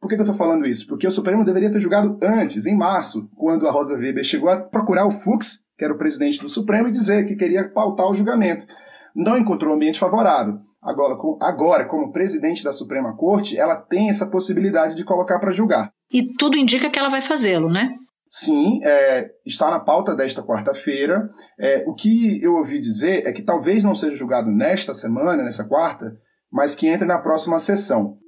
Por 0.00 0.08
que, 0.08 0.14
que 0.14 0.22
eu 0.22 0.26
estou 0.26 0.38
falando 0.38 0.64
isso? 0.64 0.86
Porque 0.86 1.06
o 1.06 1.10
Supremo 1.10 1.44
deveria 1.44 1.72
ter 1.72 1.80
julgado 1.80 2.16
antes, 2.22 2.66
em 2.66 2.76
março, 2.76 3.28
quando 3.34 3.66
a 3.66 3.72
Rosa 3.72 3.98
Weber 3.98 4.22
chegou 4.22 4.48
a 4.48 4.60
procurar 4.60 5.06
o 5.06 5.10
Fux, 5.10 5.64
que 5.76 5.84
era 5.84 5.92
o 5.92 5.98
presidente 5.98 6.40
do 6.40 6.48
Supremo, 6.48 6.86
e 6.86 6.92
dizer 6.92 7.26
que 7.26 7.34
queria 7.34 7.68
pautar 7.68 8.08
o 8.08 8.14
julgamento. 8.14 8.64
Não 9.12 9.36
encontrou 9.36 9.72
um 9.72 9.76
ambiente 9.76 9.98
favorável. 9.98 10.60
Agora, 10.84 11.16
agora, 11.40 11.84
como 11.86 12.12
presidente 12.12 12.62
da 12.62 12.72
Suprema 12.72 13.16
Corte, 13.16 13.56
ela 13.56 13.74
tem 13.74 14.10
essa 14.10 14.30
possibilidade 14.30 14.94
de 14.94 15.04
colocar 15.04 15.38
para 15.38 15.52
julgar. 15.52 15.90
E 16.12 16.34
tudo 16.36 16.58
indica 16.58 16.90
que 16.90 16.98
ela 16.98 17.08
vai 17.08 17.22
fazê-lo, 17.22 17.70
né? 17.70 17.94
Sim, 18.28 18.80
é, 18.82 19.30
está 19.46 19.70
na 19.70 19.80
pauta 19.80 20.14
desta 20.14 20.42
quarta-feira. 20.42 21.30
É, 21.58 21.84
o 21.86 21.94
que 21.94 22.42
eu 22.42 22.56
ouvi 22.56 22.78
dizer 22.78 23.26
é 23.26 23.32
que 23.32 23.42
talvez 23.42 23.82
não 23.82 23.94
seja 23.94 24.16
julgado 24.16 24.50
nesta 24.50 24.92
semana, 24.92 25.42
nessa 25.42 25.64
quarta, 25.64 26.16
mas 26.52 26.74
que 26.74 26.86
entre 26.86 27.06
na 27.06 27.18
próxima 27.18 27.58
sessão. 27.58 28.18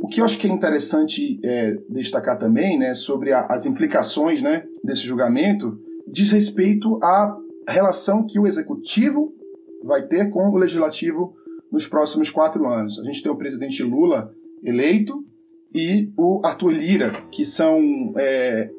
O 0.00 0.06
que 0.06 0.20
eu 0.20 0.24
acho 0.24 0.38
que 0.38 0.46
é 0.46 0.50
interessante 0.50 1.40
é, 1.44 1.74
destacar 1.90 2.38
também 2.38 2.78
né, 2.78 2.94
sobre 2.94 3.32
a, 3.32 3.46
as 3.50 3.66
implicações 3.66 4.40
né, 4.40 4.64
desse 4.82 5.02
julgamento 5.02 5.78
diz 6.10 6.30
respeito 6.30 6.98
à 7.02 7.36
relação 7.68 8.26
que 8.26 8.38
o 8.38 8.46
executivo 8.46 9.32
vai 9.84 10.02
ter 10.02 10.30
com 10.30 10.50
o 10.50 10.56
legislativo 10.56 11.34
nos 11.70 11.86
próximos 11.86 12.30
quatro 12.30 12.66
anos. 12.66 12.98
A 12.98 13.04
gente 13.04 13.22
tem 13.22 13.32
o 13.32 13.36
presidente 13.36 13.82
Lula 13.82 14.34
eleito, 14.62 15.24
e 15.74 16.12
o 16.16 16.40
Arthur 16.44 16.70
Lira, 16.70 17.10
que 17.30 17.44
são 17.44 17.80
é, 18.16 18.70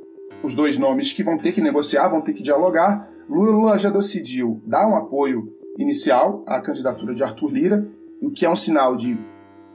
os 0.44 0.54
dois 0.54 0.78
nomes 0.78 1.12
que 1.12 1.24
vão 1.24 1.38
ter 1.38 1.52
que 1.52 1.62
negociar, 1.62 2.08
vão 2.08 2.22
ter 2.22 2.34
que 2.34 2.44
dialogar. 2.44 3.08
Lula 3.28 3.78
já 3.78 3.90
decidiu 3.90 4.62
dar 4.66 4.88
um 4.88 4.96
apoio 4.96 5.52
inicial 5.78 6.44
à 6.48 6.62
candidatura 6.62 7.16
de 7.16 7.24
Arthur 7.24 7.52
Lira, 7.52 7.88
o 8.22 8.30
que 8.30 8.46
é 8.46 8.50
um 8.50 8.56
sinal 8.56 8.96
de 8.96 9.18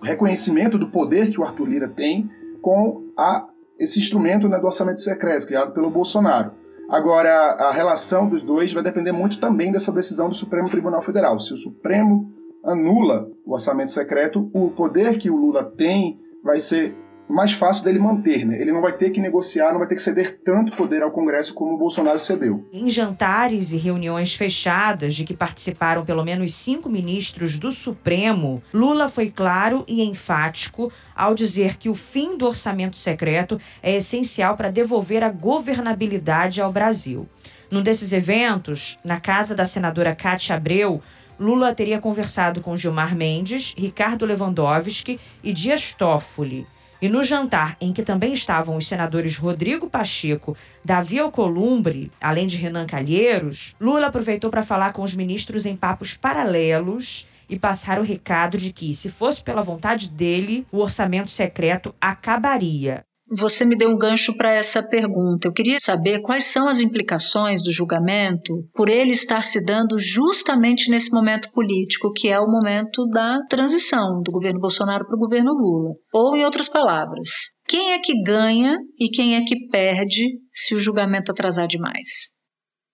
reconhecimento 0.00 0.78
do 0.78 0.90
poder 0.90 1.28
que 1.28 1.40
o 1.40 1.44
Arthur 1.44 1.68
Lira 1.68 1.88
tem 1.88 2.30
com 2.62 3.10
a, 3.16 3.48
esse 3.78 3.98
instrumento 3.98 4.48
né, 4.48 4.58
do 4.58 4.66
orçamento 4.66 5.00
secreto 5.00 5.46
criado 5.46 5.72
pelo 5.72 5.90
Bolsonaro. 5.90 6.52
Agora, 6.88 7.30
a 7.52 7.70
relação 7.70 8.28
dos 8.28 8.42
dois 8.42 8.72
vai 8.72 8.82
depender 8.82 9.12
muito 9.12 9.38
também 9.38 9.70
dessa 9.70 9.92
decisão 9.92 10.28
do 10.28 10.34
Supremo 10.34 10.70
Tribunal 10.70 11.02
Federal. 11.02 11.38
Se 11.38 11.52
o 11.52 11.56
Supremo 11.56 12.32
anula 12.64 13.28
o 13.44 13.52
orçamento 13.52 13.90
secreto, 13.90 14.50
o 14.54 14.70
poder 14.70 15.18
que 15.18 15.30
o 15.30 15.36
Lula 15.36 15.62
tem 15.64 16.18
vai 16.42 16.58
ser 16.58 16.96
mais 17.28 17.52
fácil 17.52 17.84
dele 17.84 17.98
manter, 17.98 18.44
né? 18.44 18.60
Ele 18.60 18.72
não 18.72 18.80
vai 18.80 18.92
ter 18.92 19.10
que 19.10 19.20
negociar, 19.20 19.70
não 19.70 19.78
vai 19.78 19.86
ter 19.86 19.94
que 19.94 20.02
ceder 20.02 20.38
tanto 20.42 20.72
poder 20.72 21.02
ao 21.02 21.10
Congresso 21.10 21.54
como 21.54 21.74
o 21.74 21.78
Bolsonaro 21.78 22.18
cedeu. 22.18 22.66
Em 22.72 22.88
jantares 22.88 23.72
e 23.72 23.76
reuniões 23.76 24.34
fechadas, 24.34 25.14
de 25.14 25.24
que 25.24 25.34
participaram 25.34 26.04
pelo 26.04 26.24
menos 26.24 26.54
cinco 26.54 26.88
ministros 26.88 27.58
do 27.58 27.70
Supremo, 27.70 28.62
Lula 28.72 29.08
foi 29.08 29.30
claro 29.30 29.84
e 29.86 30.02
enfático 30.02 30.90
ao 31.14 31.34
dizer 31.34 31.76
que 31.76 31.88
o 31.88 31.94
fim 31.94 32.36
do 32.36 32.46
orçamento 32.46 32.96
secreto 32.96 33.60
é 33.82 33.96
essencial 33.96 34.56
para 34.56 34.70
devolver 34.70 35.22
a 35.22 35.30
governabilidade 35.30 36.62
ao 36.62 36.72
Brasil. 36.72 37.28
Num 37.70 37.82
desses 37.82 38.12
eventos, 38.12 38.98
na 39.04 39.20
casa 39.20 39.54
da 39.54 39.64
senadora 39.64 40.14
Cátia 40.14 40.56
Abreu, 40.56 41.02
Lula 41.38 41.74
teria 41.74 42.00
conversado 42.00 42.60
com 42.60 42.76
Gilmar 42.76 43.14
Mendes, 43.14 43.74
Ricardo 43.76 44.24
Lewandowski 44.24 45.20
e 45.44 45.52
Dias 45.52 45.94
Toffoli. 45.94 46.66
E 47.00 47.08
no 47.08 47.22
jantar, 47.22 47.76
em 47.80 47.92
que 47.92 48.02
também 48.02 48.32
estavam 48.32 48.76
os 48.76 48.88
senadores 48.88 49.36
Rodrigo 49.36 49.88
Pacheco, 49.88 50.56
Davi 50.84 51.20
Alcolumbre, 51.20 52.10
além 52.20 52.46
de 52.46 52.56
Renan 52.56 52.86
Calheiros, 52.86 53.76
Lula 53.80 54.08
aproveitou 54.08 54.50
para 54.50 54.62
falar 54.62 54.92
com 54.92 55.02
os 55.02 55.14
ministros 55.14 55.64
em 55.64 55.76
papos 55.76 56.16
paralelos 56.16 57.26
e 57.48 57.58
passar 57.58 57.98
o 57.98 58.02
recado 58.02 58.58
de 58.58 58.72
que, 58.72 58.92
se 58.92 59.10
fosse 59.10 59.42
pela 59.42 59.62
vontade 59.62 60.10
dele, 60.10 60.66
o 60.72 60.78
orçamento 60.78 61.30
secreto 61.30 61.94
acabaria. 62.00 63.04
Você 63.30 63.64
me 63.64 63.76
deu 63.76 63.90
um 63.90 63.98
gancho 63.98 64.34
para 64.36 64.52
essa 64.52 64.82
pergunta. 64.82 65.48
Eu 65.48 65.52
queria 65.52 65.78
saber 65.78 66.20
quais 66.22 66.46
são 66.46 66.66
as 66.66 66.80
implicações 66.80 67.62
do 67.62 67.70
julgamento 67.70 68.66
por 68.74 68.88
ele 68.88 69.12
estar 69.12 69.44
se 69.44 69.62
dando 69.62 69.98
justamente 69.98 70.90
nesse 70.90 71.12
momento 71.12 71.52
político, 71.52 72.10
que 72.12 72.28
é 72.28 72.40
o 72.40 72.50
momento 72.50 73.06
da 73.08 73.40
transição 73.48 74.22
do 74.22 74.30
governo 74.30 74.60
Bolsonaro 74.60 75.06
para 75.06 75.16
o 75.16 75.18
governo 75.18 75.52
Lula. 75.52 75.94
Ou, 76.12 76.36
em 76.36 76.44
outras 76.44 76.68
palavras, 76.68 77.28
quem 77.66 77.92
é 77.92 77.98
que 77.98 78.22
ganha 78.22 78.78
e 78.98 79.10
quem 79.10 79.36
é 79.36 79.44
que 79.44 79.68
perde 79.68 80.24
se 80.50 80.74
o 80.74 80.80
julgamento 80.80 81.30
atrasar 81.30 81.66
demais? 81.66 82.32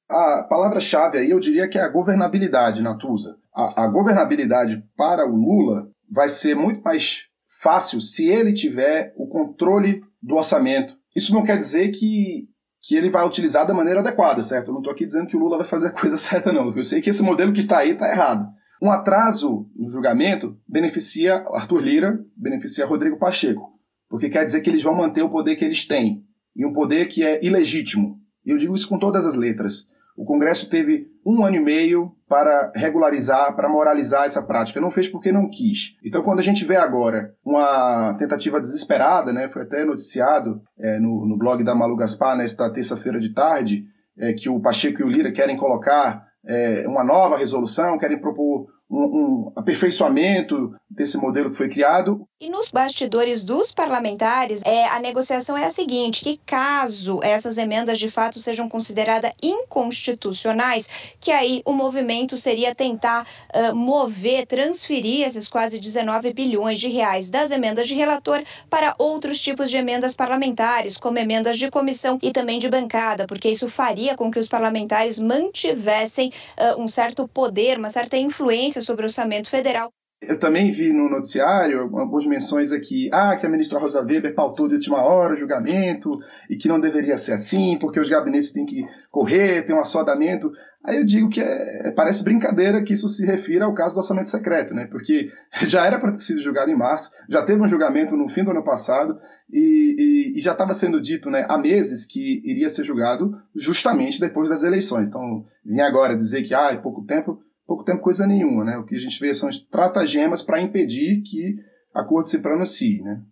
A 0.08 0.44
palavra-chave 0.48 1.18
aí 1.18 1.30
eu 1.30 1.40
diria 1.40 1.68
que 1.68 1.78
é 1.78 1.82
a 1.82 1.88
governabilidade, 1.88 2.82
Natuza. 2.82 3.36
A, 3.54 3.84
a 3.84 3.86
governabilidade 3.86 4.82
para 4.96 5.26
o 5.26 5.34
Lula 5.34 5.88
vai 6.10 6.28
ser 6.28 6.54
muito 6.54 6.82
mais 6.82 7.22
fácil 7.60 8.00
se 8.00 8.28
ele 8.28 8.52
tiver 8.52 9.14
o 9.16 9.26
controle 9.26 10.02
do 10.24 10.36
orçamento. 10.36 10.96
Isso 11.14 11.34
não 11.34 11.44
quer 11.44 11.58
dizer 11.58 11.90
que, 11.90 12.48
que 12.80 12.96
ele 12.96 13.10
vai 13.10 13.26
utilizar 13.26 13.66
da 13.66 13.74
maneira 13.74 14.00
adequada, 14.00 14.42
certo? 14.42 14.68
Eu 14.68 14.72
não 14.72 14.80
estou 14.80 14.92
aqui 14.92 15.04
dizendo 15.04 15.28
que 15.28 15.36
o 15.36 15.40
Lula 15.40 15.58
vai 15.58 15.66
fazer 15.66 15.88
a 15.88 15.92
coisa 16.00 16.16
certa, 16.16 16.52
não. 16.52 16.74
Eu 16.74 16.84
sei 16.84 17.00
que 17.00 17.10
esse 17.10 17.22
modelo 17.22 17.52
que 17.52 17.60
está 17.60 17.78
aí 17.78 17.90
está 17.90 18.10
errado. 18.10 18.48
Um 18.82 18.90
atraso 18.90 19.68
no 19.76 19.88
julgamento 19.88 20.58
beneficia 20.68 21.44
Arthur 21.52 21.80
Lira, 21.80 22.18
beneficia 22.36 22.86
Rodrigo 22.86 23.18
Pacheco, 23.18 23.70
porque 24.08 24.28
quer 24.28 24.44
dizer 24.44 24.62
que 24.62 24.70
eles 24.70 24.82
vão 24.82 24.94
manter 24.94 25.22
o 25.22 25.30
poder 25.30 25.56
que 25.56 25.64
eles 25.64 25.86
têm, 25.86 26.24
e 26.56 26.66
um 26.66 26.72
poder 26.72 27.06
que 27.06 27.22
é 27.22 27.44
ilegítimo. 27.44 28.18
E 28.44 28.50
eu 28.50 28.56
digo 28.56 28.74
isso 28.74 28.88
com 28.88 28.98
todas 28.98 29.24
as 29.24 29.36
letras. 29.36 29.88
O 30.16 30.24
Congresso 30.24 30.70
teve 30.70 31.08
um 31.26 31.44
ano 31.44 31.56
e 31.56 31.60
meio 31.60 32.12
para 32.28 32.72
regularizar, 32.74 33.54
para 33.56 33.68
moralizar 33.68 34.26
essa 34.26 34.42
prática. 34.42 34.80
Não 34.80 34.90
fez 34.90 35.08
porque 35.08 35.32
não 35.32 35.50
quis. 35.50 35.96
Então, 36.04 36.22
quando 36.22 36.38
a 36.38 36.42
gente 36.42 36.64
vê 36.64 36.76
agora 36.76 37.34
uma 37.44 38.14
tentativa 38.14 38.60
desesperada, 38.60 39.32
né, 39.32 39.48
foi 39.48 39.62
até 39.62 39.84
noticiado 39.84 40.62
é, 40.78 40.98
no, 40.98 41.26
no, 41.26 41.36
blog 41.36 41.64
da 41.64 41.74
Malu 41.74 41.96
Gaspar 41.96 42.36
nesta 42.36 42.70
terça-feira 42.72 43.18
de 43.18 43.30
tarde, 43.30 43.84
é, 44.18 44.32
que 44.32 44.48
o 44.48 44.60
Pacheco 44.60 45.00
e 45.00 45.04
o 45.04 45.08
Lira 45.08 45.32
querem 45.32 45.56
colocar 45.56 46.26
é, 46.46 46.86
uma 46.86 47.02
nova 47.02 47.36
resolução, 47.36 47.98
querem 47.98 48.20
propor 48.20 48.68
um, 48.90 48.96
um, 48.96 49.52
aperfeiçoamento 49.56 50.72
desse 50.88 51.16
modelo 51.18 51.50
que 51.50 51.56
foi 51.56 51.68
criado. 51.68 52.26
E 52.44 52.50
nos 52.50 52.70
bastidores 52.70 53.42
dos 53.42 53.72
parlamentares, 53.72 54.60
é, 54.66 54.84
a 54.88 55.00
negociação 55.00 55.56
é 55.56 55.64
a 55.64 55.70
seguinte: 55.70 56.22
que 56.22 56.36
caso 56.44 57.18
essas 57.22 57.56
emendas 57.56 57.98
de 57.98 58.10
fato 58.10 58.38
sejam 58.38 58.68
consideradas 58.68 59.32
inconstitucionais, 59.42 60.90
que 61.18 61.30
aí 61.30 61.62
o 61.64 61.72
movimento 61.72 62.36
seria 62.36 62.74
tentar 62.74 63.26
uh, 63.54 63.74
mover, 63.74 64.44
transferir 64.46 65.26
esses 65.26 65.48
quase 65.48 65.80
19 65.80 66.34
bilhões 66.34 66.78
de 66.78 66.90
reais 66.90 67.30
das 67.30 67.50
emendas 67.50 67.88
de 67.88 67.94
relator 67.94 68.44
para 68.68 68.94
outros 68.98 69.40
tipos 69.40 69.70
de 69.70 69.78
emendas 69.78 70.14
parlamentares, 70.14 70.98
como 70.98 71.18
emendas 71.18 71.58
de 71.58 71.70
comissão 71.70 72.18
e 72.20 72.30
também 72.30 72.58
de 72.58 72.68
bancada, 72.68 73.26
porque 73.26 73.48
isso 73.48 73.70
faria 73.70 74.18
com 74.18 74.30
que 74.30 74.38
os 74.38 74.50
parlamentares 74.50 75.18
mantivessem 75.18 76.30
uh, 76.60 76.78
um 76.78 76.88
certo 76.88 77.26
poder, 77.26 77.78
uma 77.78 77.88
certa 77.88 78.18
influência 78.18 78.82
sobre 78.82 79.06
o 79.06 79.08
orçamento 79.08 79.48
federal. 79.48 79.90
Eu 80.28 80.38
também 80.38 80.70
vi 80.70 80.92
no 80.92 81.08
noticiário 81.08 81.80
algumas 81.80 82.26
menções 82.26 82.72
aqui, 82.72 83.08
ah, 83.12 83.36
que 83.36 83.46
a 83.46 83.48
ministra 83.48 83.78
Rosa 83.78 84.00
Weber 84.00 84.34
pautou 84.34 84.68
de 84.68 84.74
última 84.74 85.02
hora 85.02 85.34
o 85.34 85.36
julgamento 85.36 86.10
e 86.48 86.56
que 86.56 86.68
não 86.68 86.80
deveria 86.80 87.16
ser 87.18 87.32
assim, 87.32 87.78
porque 87.78 88.00
os 88.00 88.08
gabinetes 88.08 88.52
têm 88.52 88.66
que 88.66 88.86
correr, 89.10 89.62
tem 89.62 89.74
um 89.74 89.80
assodamento. 89.80 90.52
Aí 90.82 90.98
eu 90.98 91.04
digo 91.04 91.28
que 91.28 91.40
é, 91.40 91.90
parece 91.92 92.22
brincadeira 92.22 92.82
que 92.82 92.92
isso 92.92 93.08
se 93.08 93.24
refira 93.24 93.64
ao 93.64 93.74
caso 93.74 93.94
do 93.94 93.98
orçamento 93.98 94.28
secreto, 94.28 94.74
né? 94.74 94.86
Porque 94.90 95.30
já 95.66 95.86
era 95.86 95.98
para 95.98 96.12
ter 96.12 96.20
sido 96.20 96.40
julgado 96.40 96.70
em 96.70 96.76
março, 96.76 97.10
já 97.28 97.42
teve 97.42 97.62
um 97.62 97.68
julgamento 97.68 98.16
no 98.16 98.28
fim 98.28 98.44
do 98.44 98.50
ano 98.50 98.64
passado 98.64 99.18
e, 99.50 100.32
e, 100.34 100.38
e 100.38 100.42
já 100.42 100.52
estava 100.52 100.74
sendo 100.74 101.00
dito 101.00 101.30
né, 101.30 101.46
há 101.48 101.56
meses 101.56 102.04
que 102.04 102.40
iria 102.44 102.68
ser 102.68 102.84
julgado 102.84 103.34
justamente 103.54 104.20
depois 104.20 104.48
das 104.48 104.62
eleições. 104.62 105.08
Então, 105.08 105.44
vim 105.64 105.80
agora 105.80 106.14
dizer 106.14 106.42
que 106.42 106.54
ah, 106.54 106.70
é 106.72 106.76
pouco 106.76 107.02
tempo 107.02 107.40
pouco 107.66 107.84
tempo 107.84 108.02
coisa 108.02 108.26
nenhuma, 108.26 108.64
né? 108.64 108.76
O 108.76 108.84
que 108.84 108.94
a 108.94 108.98
gente 108.98 109.18
vê 109.20 109.34
são 109.34 109.48
estratagemas 109.48 110.42
para 110.42 110.60
impedir 110.60 111.22
que 111.22 111.56
a 111.94 112.04
corte 112.04 112.30
se 112.30 112.40
pronuncie, 112.40 113.02
né? 113.02 113.22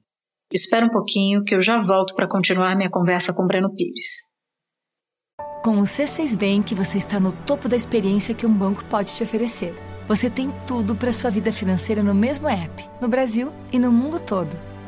Espera 0.53 0.85
um 0.85 0.91
pouquinho 0.91 1.43
que 1.45 1.55
eu 1.55 1.63
já 1.63 1.83
volto 1.83 2.15
para 2.15 2.29
continuar 2.29 2.77
minha 2.77 2.91
conversa 2.91 3.33
com 3.33 3.47
Breno 3.47 3.75
Pires. 3.75 4.31
Com 5.65 5.79
o 5.79 5.85
C6 5.85 6.37
Bank, 6.37 6.75
você 6.75 6.99
está 6.99 7.19
no 7.19 7.33
topo 7.33 7.69
da 7.69 7.77
experiência 7.77 8.35
que 8.35 8.47
um 8.47 8.53
banco 8.53 8.85
pode 8.87 9.15
te 9.15 9.23
oferecer. 9.23 9.75
Você 10.09 10.29
tem 10.29 10.51
tudo 10.67 10.97
para 10.97 11.13
sua 11.13 11.31
vida 11.31 11.53
financeira 11.53 12.03
no 12.03 12.15
mesmo 12.15 12.49
app, 12.49 12.85
no 13.01 13.09
Brasil 13.09 13.53
e 13.73 13.79
no 13.79 13.91
mundo 13.91 14.21
todo. 14.21 14.72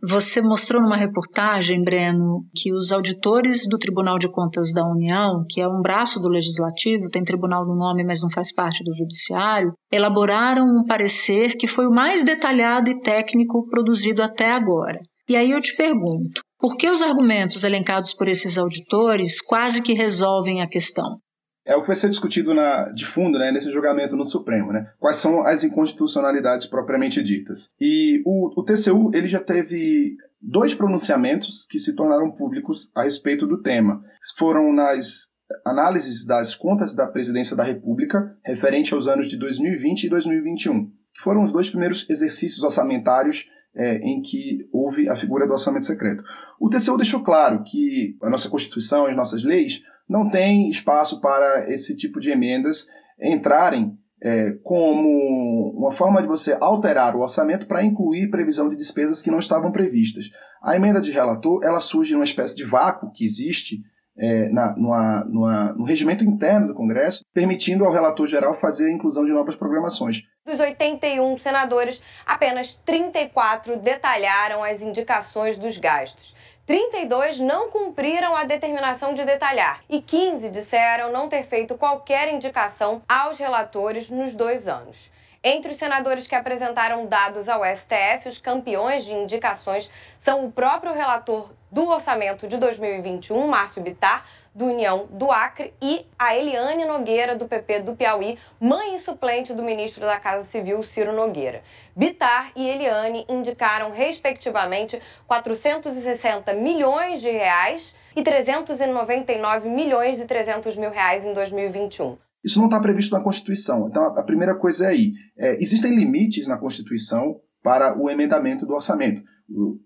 Você 0.00 0.40
mostrou 0.40 0.80
numa 0.80 0.96
reportagem, 0.96 1.82
Breno, 1.82 2.44
que 2.54 2.72
os 2.72 2.92
auditores 2.92 3.68
do 3.68 3.76
Tribunal 3.78 4.16
de 4.16 4.30
Contas 4.30 4.72
da 4.72 4.86
União, 4.86 5.44
que 5.50 5.60
é 5.60 5.66
um 5.66 5.82
braço 5.82 6.20
do 6.20 6.28
Legislativo, 6.28 7.10
tem 7.10 7.24
tribunal 7.24 7.66
no 7.66 7.74
nome, 7.74 8.04
mas 8.04 8.22
não 8.22 8.30
faz 8.30 8.54
parte 8.54 8.84
do 8.84 8.94
Judiciário, 8.94 9.72
elaboraram 9.90 10.62
um 10.62 10.84
parecer 10.86 11.56
que 11.56 11.66
foi 11.66 11.88
o 11.88 11.92
mais 11.92 12.22
detalhado 12.22 12.88
e 12.88 13.00
técnico 13.00 13.68
produzido 13.68 14.22
até 14.22 14.52
agora. 14.52 15.00
E 15.28 15.34
aí 15.34 15.50
eu 15.50 15.60
te 15.60 15.74
pergunto, 15.74 16.40
por 16.60 16.76
que 16.76 16.88
os 16.88 17.02
argumentos 17.02 17.64
elencados 17.64 18.14
por 18.14 18.28
esses 18.28 18.56
auditores 18.56 19.40
quase 19.40 19.82
que 19.82 19.94
resolvem 19.94 20.62
a 20.62 20.68
questão? 20.68 21.18
É 21.68 21.76
o 21.76 21.82
que 21.82 21.86
vai 21.86 21.96
ser 21.96 22.08
discutido 22.08 22.54
na, 22.54 22.88
de 22.88 23.04
fundo 23.04 23.38
né, 23.38 23.52
nesse 23.52 23.70
julgamento 23.70 24.16
no 24.16 24.24
Supremo. 24.24 24.72
Né? 24.72 24.90
Quais 24.98 25.16
são 25.16 25.42
as 25.42 25.62
inconstitucionalidades 25.62 26.64
propriamente 26.64 27.22
ditas. 27.22 27.74
E 27.78 28.22
o, 28.24 28.58
o 28.58 28.64
TCU 28.64 29.10
ele 29.12 29.28
já 29.28 29.38
teve 29.38 30.16
dois 30.40 30.72
pronunciamentos 30.72 31.66
que 31.70 31.78
se 31.78 31.94
tornaram 31.94 32.30
públicos 32.30 32.90
a 32.94 33.02
respeito 33.02 33.46
do 33.46 33.60
tema. 33.60 34.02
Foram 34.38 34.72
nas 34.72 35.34
análises 35.64 36.24
das 36.24 36.54
contas 36.54 36.94
da 36.94 37.06
Presidência 37.06 37.54
da 37.54 37.64
República 37.64 38.34
referente 38.42 38.94
aos 38.94 39.06
anos 39.06 39.28
de 39.28 39.36
2020 39.36 40.04
e 40.04 40.08
2021, 40.08 40.86
que 40.86 41.22
foram 41.22 41.42
os 41.42 41.52
dois 41.52 41.68
primeiros 41.68 42.08
exercícios 42.08 42.62
orçamentários 42.62 43.46
é, 43.78 43.98
em 43.98 44.20
que 44.20 44.68
houve 44.72 45.08
a 45.08 45.14
figura 45.14 45.46
do 45.46 45.52
orçamento 45.52 45.86
secreto. 45.86 46.24
O 46.60 46.68
TCU 46.68 46.96
deixou 46.96 47.22
claro 47.22 47.62
que 47.62 48.16
a 48.20 48.28
nossa 48.28 48.50
Constituição, 48.50 49.06
as 49.06 49.16
nossas 49.16 49.44
leis, 49.44 49.82
não 50.08 50.28
tem 50.28 50.68
espaço 50.68 51.20
para 51.20 51.72
esse 51.72 51.96
tipo 51.96 52.18
de 52.18 52.30
emendas 52.30 52.88
entrarem 53.20 53.96
é, 54.20 54.52
como 54.64 55.72
uma 55.76 55.92
forma 55.92 56.20
de 56.20 56.26
você 56.26 56.56
alterar 56.60 57.14
o 57.14 57.20
orçamento 57.20 57.68
para 57.68 57.84
incluir 57.84 58.30
previsão 58.30 58.68
de 58.68 58.74
despesas 58.74 59.22
que 59.22 59.30
não 59.30 59.38
estavam 59.38 59.70
previstas. 59.70 60.30
A 60.60 60.74
emenda 60.74 61.00
de 61.00 61.12
relator 61.12 61.62
ela 61.62 61.78
surge 61.78 62.14
numa 62.14 62.24
espécie 62.24 62.56
de 62.56 62.64
vácuo 62.64 63.12
que 63.12 63.24
existe 63.24 63.80
é, 64.18 64.48
na, 64.48 64.74
numa, 64.76 65.24
numa, 65.24 65.72
no 65.72 65.84
regimento 65.84 66.24
interno 66.24 66.68
do 66.68 66.74
Congresso, 66.74 67.24
permitindo 67.32 67.84
ao 67.84 67.92
relator 67.92 68.26
geral 68.26 68.52
fazer 68.52 68.86
a 68.86 68.92
inclusão 68.92 69.24
de 69.24 69.32
novas 69.32 69.54
programações. 69.54 70.22
Dos 70.44 70.58
81 70.58 71.38
senadores, 71.38 72.02
apenas 72.26 72.74
34 72.84 73.76
detalharam 73.78 74.64
as 74.64 74.82
indicações 74.82 75.56
dos 75.56 75.78
gastos. 75.78 76.36
32 76.66 77.40
não 77.40 77.70
cumpriram 77.70 78.36
a 78.36 78.44
determinação 78.44 79.14
de 79.14 79.24
detalhar 79.24 79.80
e 79.88 80.02
15 80.02 80.50
disseram 80.50 81.10
não 81.10 81.26
ter 81.26 81.44
feito 81.44 81.78
qualquer 81.78 82.30
indicação 82.30 83.00
aos 83.08 83.38
relatores 83.38 84.10
nos 84.10 84.34
dois 84.34 84.68
anos. 84.68 85.10
Entre 85.42 85.70
os 85.70 85.78
senadores 85.78 86.26
que 86.26 86.34
apresentaram 86.34 87.06
dados 87.06 87.48
ao 87.48 87.62
STF, 87.64 88.28
os 88.28 88.40
campeões 88.40 89.04
de 89.04 89.14
indicações 89.14 89.88
são 90.18 90.44
o 90.44 90.50
próprio 90.50 90.92
relator 90.92 91.52
do 91.70 91.86
orçamento 91.88 92.48
de 92.48 92.56
2021, 92.56 93.46
Márcio 93.46 93.80
Bitar, 93.80 94.26
do 94.52 94.64
União 94.64 95.06
do 95.06 95.30
Acre, 95.30 95.72
e 95.80 96.04
a 96.18 96.34
Eliane 96.34 96.84
Nogueira, 96.84 97.36
do 97.36 97.46
PP 97.46 97.82
do 97.82 97.94
Piauí, 97.94 98.36
mãe 98.58 98.96
e 98.96 98.98
suplente 98.98 99.54
do 99.54 99.62
ministro 99.62 100.00
da 100.00 100.18
Casa 100.18 100.44
Civil, 100.44 100.82
Ciro 100.82 101.12
Nogueira. 101.12 101.62
Bitar 101.94 102.50
e 102.56 102.68
Eliane 102.68 103.24
indicaram, 103.28 103.92
respectivamente, 103.92 105.00
460 105.28 106.52
milhões 106.54 107.20
de 107.20 107.30
reais 107.30 107.94
e 108.16 108.24
399 108.24 109.68
milhões 109.68 110.18
e 110.18 110.24
300 110.24 110.76
mil 110.76 110.90
reais 110.90 111.24
em 111.24 111.32
2021. 111.32 112.18
Isso 112.48 112.58
não 112.58 112.64
está 112.64 112.80
previsto 112.80 113.14
na 113.14 113.22
Constituição. 113.22 113.88
Então, 113.88 114.02
a 114.02 114.22
primeira 114.22 114.54
coisa 114.54 114.86
é 114.86 114.88
aí. 114.88 115.12
É, 115.36 115.62
existem 115.62 115.94
limites 115.94 116.46
na 116.46 116.56
Constituição 116.56 117.38
para 117.62 118.00
o 118.00 118.08
emendamento 118.08 118.64
do 118.64 118.72
orçamento. 118.72 119.22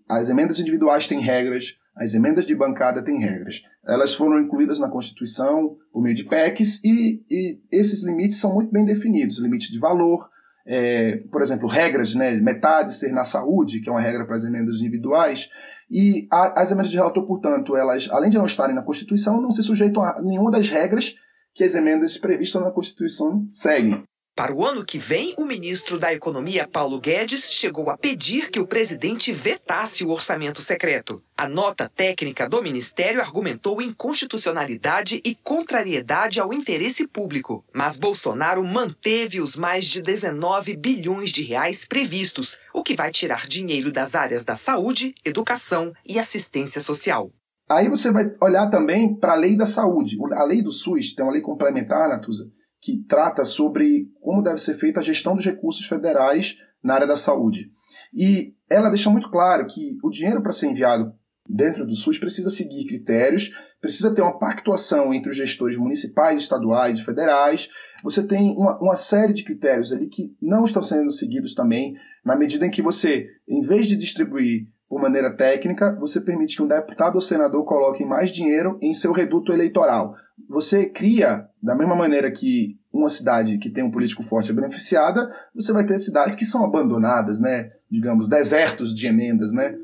As 0.09 0.29
emendas 0.29 0.59
individuais 0.59 1.05
têm 1.05 1.19
regras, 1.19 1.75
as 1.93 2.13
emendas 2.13 2.45
de 2.45 2.55
bancada 2.55 3.03
têm 3.03 3.19
regras. 3.19 3.63
Elas 3.85 4.15
foram 4.15 4.39
incluídas 4.39 4.79
na 4.79 4.89
Constituição 4.89 5.75
por 5.91 6.01
meio 6.01 6.15
de 6.15 6.23
PECs 6.23 6.81
e, 6.85 7.21
e 7.29 7.59
esses 7.69 8.05
limites 8.05 8.37
são 8.37 8.53
muito 8.53 8.71
bem 8.71 8.85
definidos. 8.85 9.39
Limite 9.39 9.69
de 9.69 9.77
valor, 9.77 10.29
é, 10.65 11.17
por 11.29 11.41
exemplo, 11.41 11.67
regras, 11.67 12.15
né, 12.15 12.31
metade 12.35 12.93
ser 12.93 13.11
na 13.11 13.25
saúde, 13.25 13.81
que 13.81 13.89
é 13.89 13.91
uma 13.91 13.99
regra 13.99 14.25
para 14.25 14.37
as 14.37 14.45
emendas 14.45 14.75
individuais, 14.75 15.49
e 15.91 16.29
a, 16.31 16.61
as 16.61 16.71
emendas 16.71 16.91
de 16.91 16.95
relator, 16.95 17.27
portanto, 17.27 17.75
elas, 17.75 18.07
além 18.09 18.29
de 18.29 18.37
não 18.37 18.45
estarem 18.45 18.73
na 18.73 18.83
Constituição, 18.83 19.41
não 19.41 19.51
se 19.51 19.61
sujeitam 19.61 20.01
a 20.01 20.21
nenhuma 20.21 20.49
das 20.49 20.69
regras 20.69 21.15
que 21.53 21.63
as 21.63 21.75
emendas 21.75 22.17
previstas 22.17 22.61
na 22.61 22.71
Constituição 22.71 23.45
seguem. 23.47 24.03
Para 24.35 24.51
o 24.51 24.65
ano 24.65 24.83
que 24.83 24.97
vem, 24.97 25.35
o 25.37 25.45
ministro 25.45 25.99
da 25.99 26.11
Economia, 26.11 26.67
Paulo 26.67 26.99
Guedes, 26.99 27.51
chegou 27.51 27.91
a 27.91 27.97
pedir 27.97 28.49
que 28.49 28.59
o 28.59 28.65
presidente 28.65 29.31
vetasse 29.31 30.03
o 30.03 30.09
orçamento 30.09 30.59
secreto. 30.59 31.21
A 31.37 31.47
nota 31.47 31.87
técnica 31.87 32.49
do 32.49 32.59
ministério 32.59 33.21
argumentou 33.21 33.79
inconstitucionalidade 33.79 35.21
e 35.23 35.35
contrariedade 35.35 36.39
ao 36.39 36.51
interesse 36.51 37.07
público. 37.07 37.63
Mas 37.71 37.99
Bolsonaro 37.99 38.63
manteve 38.65 39.39
os 39.39 39.55
mais 39.55 39.85
de 39.85 40.01
19 40.01 40.75
bilhões 40.77 41.29
de 41.29 41.43
reais 41.43 41.85
previstos, 41.85 42.57
o 42.73 42.81
que 42.81 42.95
vai 42.95 43.11
tirar 43.11 43.45
dinheiro 43.45 43.91
das 43.91 44.15
áreas 44.15 44.43
da 44.43 44.55
saúde, 44.55 45.13
educação 45.23 45.93
e 46.03 46.17
assistência 46.17 46.81
social. 46.81 47.31
Aí 47.73 47.89
você 47.89 48.11
vai 48.11 48.27
olhar 48.41 48.69
também 48.69 49.15
para 49.15 49.33
a 49.33 49.37
lei 49.37 49.57
da 49.57 49.65
saúde. 49.65 50.17
A 50.33 50.43
lei 50.43 50.61
do 50.61 50.71
SUS 50.71 51.13
tem 51.13 51.25
uma 51.25 51.31
lei 51.31 51.41
complementar, 51.41 52.07
Natuza, 52.07 52.45
que 52.81 53.03
trata 53.07 53.43
sobre 53.45 54.09
como 54.21 54.43
deve 54.43 54.59
ser 54.59 54.75
feita 54.75 54.99
a 54.99 55.03
gestão 55.03 55.35
dos 55.35 55.45
recursos 55.45 55.85
federais 55.85 56.57
na 56.83 56.95
área 56.95 57.07
da 57.07 57.17
saúde. 57.17 57.71
E 58.13 58.53
ela 58.69 58.89
deixa 58.89 59.09
muito 59.09 59.29
claro 59.29 59.65
que 59.65 59.97
o 60.03 60.09
dinheiro 60.09 60.41
para 60.41 60.51
ser 60.51 60.67
enviado 60.67 61.13
dentro 61.49 61.85
do 61.85 61.95
SUS 61.95 62.17
precisa 62.19 62.49
seguir 62.49 62.85
critérios, 62.85 63.51
precisa 63.81 64.13
ter 64.13 64.21
uma 64.21 64.37
pactuação 64.37 65.13
entre 65.13 65.31
os 65.31 65.37
gestores 65.37 65.77
municipais, 65.77 66.41
estaduais 66.41 66.99
e 66.99 67.03
federais. 67.03 67.69
Você 68.03 68.23
tem 68.23 68.51
uma, 68.51 68.79
uma, 68.79 68.95
série 68.95 69.33
de 69.33 69.43
critérios 69.43 69.91
ali 69.91 70.07
que 70.07 70.35
não 70.41 70.63
estão 70.63 70.81
sendo 70.81 71.11
seguidos 71.11 71.53
também, 71.53 71.95
na 72.23 72.35
medida 72.35 72.65
em 72.65 72.71
que 72.71 72.81
você, 72.81 73.27
em 73.47 73.61
vez 73.61 73.87
de 73.87 73.97
distribuir 73.97 74.67
por 74.93 75.01
maneira 75.01 75.35
técnica, 75.35 75.97
você 75.99 76.21
permite 76.21 76.55
que 76.55 76.61
um 76.61 76.67
deputado 76.67 77.15
ou 77.15 77.21
senador 77.21 77.65
coloque 77.65 78.05
mais 78.05 78.29
dinheiro 78.29 78.77
em 78.79 78.93
seu 78.93 79.11
reduto 79.11 79.51
eleitoral. 79.51 80.13
Você 80.47 80.85
cria, 80.85 81.49
da 81.63 81.73
mesma 81.75 81.95
maneira 81.95 82.29
que 82.29 82.77
uma 82.93 83.09
cidade 83.09 83.57
que 83.57 83.71
tem 83.71 83.83
um 83.83 83.89
político 83.89 84.21
forte 84.21 84.51
é 84.51 84.53
beneficiada, 84.53 85.27
você 85.55 85.73
vai 85.73 85.83
ter 85.83 85.97
cidades 85.97 86.35
que 86.35 86.45
são 86.45 86.63
abandonadas, 86.63 87.39
né? 87.39 87.71
Digamos, 87.89 88.27
desertos 88.27 88.93
de 88.93 89.07
emendas, 89.07 89.51
né? 89.51 89.75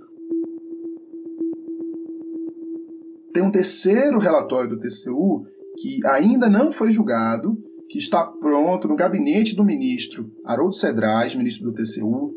Tem 3.33 3.41
um 3.41 3.49
terceiro 3.49 4.19
relatório 4.19 4.69
do 4.69 4.79
TCU 4.79 5.47
que 5.81 6.05
ainda 6.05 6.47
não 6.47 6.71
foi 6.71 6.91
julgado, 6.91 7.57
que 7.89 7.97
está 7.97 8.23
pronto 8.27 8.87
no 8.87 8.95
gabinete 8.95 9.55
do 9.55 9.65
ministro 9.65 10.31
Haroldo 10.45 10.75
Cedrais, 10.75 11.33
ministro 11.33 11.71
do 11.71 11.73
TCU, 11.73 12.31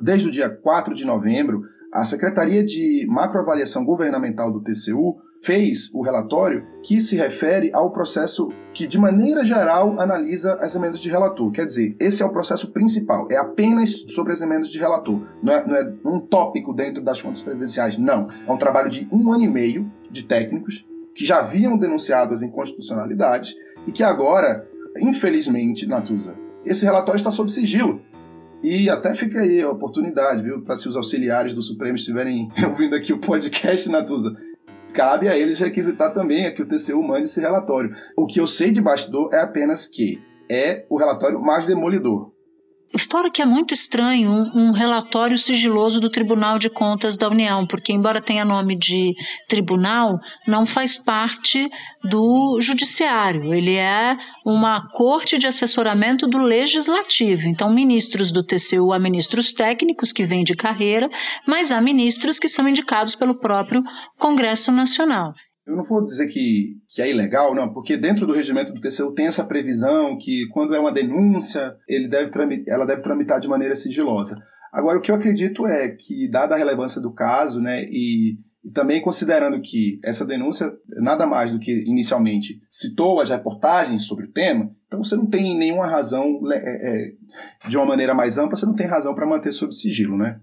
desde 0.00 0.26
o 0.26 0.32
dia 0.32 0.50
4 0.50 0.96
de 0.96 1.04
novembro, 1.04 1.62
a 1.92 2.04
Secretaria 2.06 2.64
de 2.64 3.06
Macroavaliação 3.08 3.84
Governamental 3.84 4.50
do 4.50 4.62
TCU 4.62 5.18
fez 5.42 5.90
o 5.92 6.02
relatório 6.02 6.64
que 6.82 7.00
se 7.00 7.16
refere 7.16 7.70
ao 7.74 7.90
processo 7.90 8.50
que, 8.72 8.86
de 8.86 8.96
maneira 8.96 9.44
geral, 9.44 10.00
analisa 10.00 10.54
as 10.54 10.74
emendas 10.74 11.00
de 11.00 11.10
relator. 11.10 11.50
Quer 11.52 11.66
dizer, 11.66 11.94
esse 12.00 12.22
é 12.22 12.26
o 12.26 12.32
processo 12.32 12.72
principal, 12.72 13.28
é 13.30 13.36
apenas 13.36 14.04
sobre 14.08 14.32
as 14.32 14.40
emendas 14.40 14.68
de 14.68 14.78
relator. 14.78 15.20
Não 15.42 15.52
é, 15.52 15.66
não 15.66 15.76
é 15.76 15.94
um 16.06 16.20
tópico 16.20 16.72
dentro 16.72 17.02
das 17.02 17.20
contas 17.20 17.42
presidenciais, 17.42 17.98
não. 17.98 18.28
É 18.46 18.50
um 18.50 18.56
trabalho 18.56 18.88
de 18.88 19.06
um 19.12 19.30
ano 19.30 19.44
e 19.44 19.48
meio 19.48 19.92
de 20.10 20.24
técnicos 20.24 20.86
que 21.14 21.26
já 21.26 21.40
haviam 21.40 21.76
denunciado 21.76 22.32
as 22.32 22.40
inconstitucionalidades 22.40 23.54
e 23.86 23.92
que 23.92 24.02
agora, 24.02 24.66
infelizmente, 24.96 25.86
Natuza, 25.86 26.38
esse 26.64 26.84
relatório 26.84 27.18
está 27.18 27.30
sob 27.30 27.50
sigilo. 27.50 28.00
E 28.62 28.88
até 28.88 29.12
fica 29.14 29.40
aí 29.40 29.60
a 29.60 29.70
oportunidade, 29.70 30.42
viu, 30.42 30.62
para 30.62 30.76
se 30.76 30.88
os 30.88 30.96
auxiliares 30.96 31.52
do 31.52 31.60
Supremo 31.60 31.96
estiverem 31.96 32.48
ouvindo 32.64 32.94
aqui 32.94 33.12
o 33.12 33.18
podcast, 33.18 33.88
Natuza, 33.88 34.32
cabe 34.94 35.28
a 35.28 35.36
eles 35.36 35.58
requisitar 35.58 36.12
também 36.12 36.52
que 36.54 36.62
o 36.62 36.66
TCU 36.66 37.02
mande 37.02 37.24
esse 37.24 37.40
relatório. 37.40 37.94
O 38.16 38.26
que 38.26 38.38
eu 38.38 38.46
sei 38.46 38.70
de 38.70 38.80
bastidor 38.80 39.30
é 39.32 39.40
apenas 39.40 39.88
que 39.88 40.22
é 40.48 40.86
o 40.88 40.96
relatório 40.96 41.40
mais 41.40 41.66
demolidor. 41.66 42.30
Fora 42.98 43.30
que 43.30 43.40
é 43.40 43.46
muito 43.46 43.72
estranho 43.72 44.30
um, 44.30 44.68
um, 44.68 44.72
relatório 44.72 45.38
sigiloso 45.38 45.98
do 45.98 46.10
Tribunal 46.10 46.58
de 46.58 46.68
Contas 46.68 47.16
da 47.16 47.28
União, 47.28 47.66
porque, 47.66 47.92
embora 47.92 48.20
tenha 48.20 48.44
nome 48.44 48.76
de 48.76 49.14
tribunal, 49.48 50.18
não 50.46 50.66
faz 50.66 50.98
parte 50.98 51.70
do 52.04 52.58
judiciário. 52.60 53.54
Ele 53.54 53.76
é 53.76 54.16
uma 54.44 54.90
corte 54.90 55.38
de 55.38 55.46
assessoramento 55.46 56.26
do 56.26 56.38
legislativo. 56.38 57.46
Então, 57.46 57.72
ministros 57.72 58.30
do 58.30 58.44
TCU 58.44 58.92
há 58.92 58.98
ministros 58.98 59.52
técnicos 59.52 60.12
que 60.12 60.24
vêm 60.24 60.44
de 60.44 60.54
carreira, 60.54 61.08
mas 61.46 61.70
há 61.70 61.80
ministros 61.80 62.38
que 62.38 62.48
são 62.48 62.68
indicados 62.68 63.14
pelo 63.14 63.38
próprio 63.38 63.82
Congresso 64.18 64.70
Nacional. 64.70 65.32
Eu 65.72 65.76
não 65.76 65.84
vou 65.84 66.04
dizer 66.04 66.26
que, 66.26 66.82
que 66.86 67.00
é 67.00 67.08
ilegal, 67.08 67.54
não, 67.54 67.72
porque 67.72 67.96
dentro 67.96 68.26
do 68.26 68.34
regimento 68.34 68.74
do 68.74 68.80
TCU 68.80 69.14
tem 69.14 69.26
essa 69.26 69.42
previsão 69.42 70.18
que 70.18 70.46
quando 70.48 70.74
é 70.74 70.78
uma 70.78 70.92
denúncia, 70.92 71.74
ele 71.88 72.06
deve 72.06 72.30
ela 72.68 72.84
deve 72.84 73.00
tramitar 73.00 73.40
de 73.40 73.48
maneira 73.48 73.74
sigilosa. 73.74 74.36
Agora, 74.70 74.98
o 74.98 75.00
que 75.00 75.10
eu 75.10 75.14
acredito 75.14 75.66
é 75.66 75.88
que, 75.88 76.28
dada 76.28 76.54
a 76.54 76.58
relevância 76.58 77.00
do 77.00 77.10
caso, 77.10 77.58
né, 77.58 77.84
e, 77.84 78.36
e 78.62 78.70
também 78.70 79.00
considerando 79.00 79.62
que 79.62 79.98
essa 80.04 80.26
denúncia, 80.26 80.70
nada 80.88 81.26
mais 81.26 81.52
do 81.52 81.58
que 81.58 81.72
inicialmente 81.88 82.60
citou 82.68 83.18
as 83.18 83.30
reportagens 83.30 84.02
sobre 84.02 84.26
o 84.26 84.30
tema, 84.30 84.70
então 84.86 85.02
você 85.02 85.16
não 85.16 85.24
tem 85.24 85.56
nenhuma 85.56 85.86
razão, 85.86 86.38
é, 86.52 86.56
é, 86.56 87.12
de 87.66 87.78
uma 87.78 87.86
maneira 87.86 88.12
mais 88.12 88.36
ampla, 88.36 88.58
você 88.58 88.66
não 88.66 88.74
tem 88.74 88.86
razão 88.86 89.14
para 89.14 89.26
manter 89.26 89.52
sob 89.52 89.74
sigilo, 89.74 90.18
né? 90.18 90.38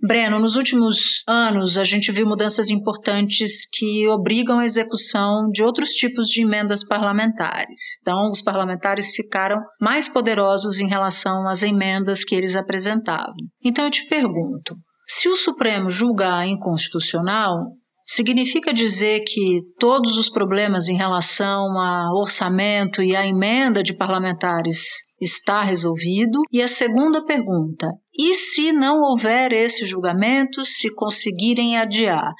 Breno, 0.00 0.38
nos 0.38 0.54
últimos 0.54 1.24
anos 1.26 1.76
a 1.76 1.82
gente 1.82 2.12
viu 2.12 2.24
mudanças 2.24 2.68
importantes 2.68 3.68
que 3.68 4.06
obrigam 4.06 4.60
a 4.60 4.64
execução 4.64 5.50
de 5.50 5.62
outros 5.62 5.90
tipos 5.90 6.28
de 6.28 6.42
emendas 6.42 6.86
parlamentares. 6.86 7.98
Então, 8.00 8.30
os 8.30 8.40
parlamentares 8.40 9.10
ficaram 9.10 9.56
mais 9.80 10.08
poderosos 10.08 10.78
em 10.78 10.88
relação 10.88 11.48
às 11.48 11.64
emendas 11.64 12.22
que 12.22 12.36
eles 12.36 12.54
apresentavam. 12.54 13.34
Então, 13.64 13.86
eu 13.86 13.90
te 13.90 14.06
pergunto: 14.06 14.76
se 15.04 15.28
o 15.28 15.34
Supremo 15.34 15.90
julgar 15.90 16.46
inconstitucional, 16.46 17.66
significa 18.08 18.72
dizer 18.72 19.22
que 19.26 19.60
todos 19.78 20.16
os 20.16 20.30
problemas 20.30 20.88
em 20.88 20.96
relação 20.96 21.78
a 21.78 22.10
orçamento 22.14 23.02
e 23.02 23.14
a 23.14 23.26
emenda 23.26 23.82
de 23.82 23.94
parlamentares 23.94 25.04
está 25.20 25.62
resolvido? 25.62 26.40
E 26.50 26.62
a 26.62 26.66
segunda 26.66 27.24
pergunta: 27.24 27.86
e 28.18 28.34
se 28.34 28.72
não 28.72 29.02
houver 29.02 29.52
esse 29.52 29.84
julgamento, 29.84 30.64
se 30.64 30.92
conseguirem 30.94 31.76
adiar? 31.76 32.32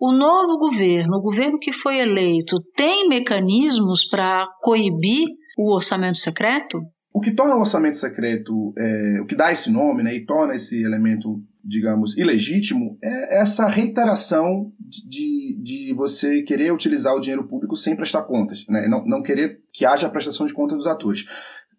O 0.00 0.10
novo 0.10 0.56
governo, 0.58 1.18
o 1.18 1.20
governo 1.20 1.58
que 1.58 1.72
foi 1.72 1.98
eleito, 1.98 2.56
tem 2.74 3.06
mecanismos 3.06 4.08
para 4.08 4.48
coibir 4.62 5.28
o 5.58 5.74
orçamento 5.74 6.18
secreto? 6.18 6.80
O 7.12 7.20
que 7.20 7.32
torna 7.32 7.56
o 7.56 7.60
orçamento 7.60 7.96
secreto, 7.96 8.72
é, 8.78 9.20
o 9.20 9.26
que 9.26 9.34
dá 9.34 9.50
esse 9.50 9.70
nome 9.70 10.02
né, 10.02 10.14
e 10.14 10.24
torna 10.24 10.54
esse 10.54 10.80
elemento, 10.82 11.42
digamos, 11.64 12.16
ilegítimo, 12.16 12.96
é 13.02 13.40
essa 13.40 13.66
reiteração 13.66 14.72
de, 14.78 15.58
de 15.60 15.94
você 15.94 16.42
querer 16.42 16.72
utilizar 16.72 17.14
o 17.14 17.20
dinheiro 17.20 17.48
público 17.48 17.74
sem 17.74 17.96
prestar 17.96 18.22
contas, 18.22 18.64
né, 18.68 18.86
não, 18.86 19.04
não 19.04 19.22
querer 19.22 19.60
que 19.72 19.84
haja 19.84 20.06
a 20.06 20.10
prestação 20.10 20.46
de 20.46 20.52
contas 20.52 20.78
dos 20.78 20.86
atores. 20.86 21.26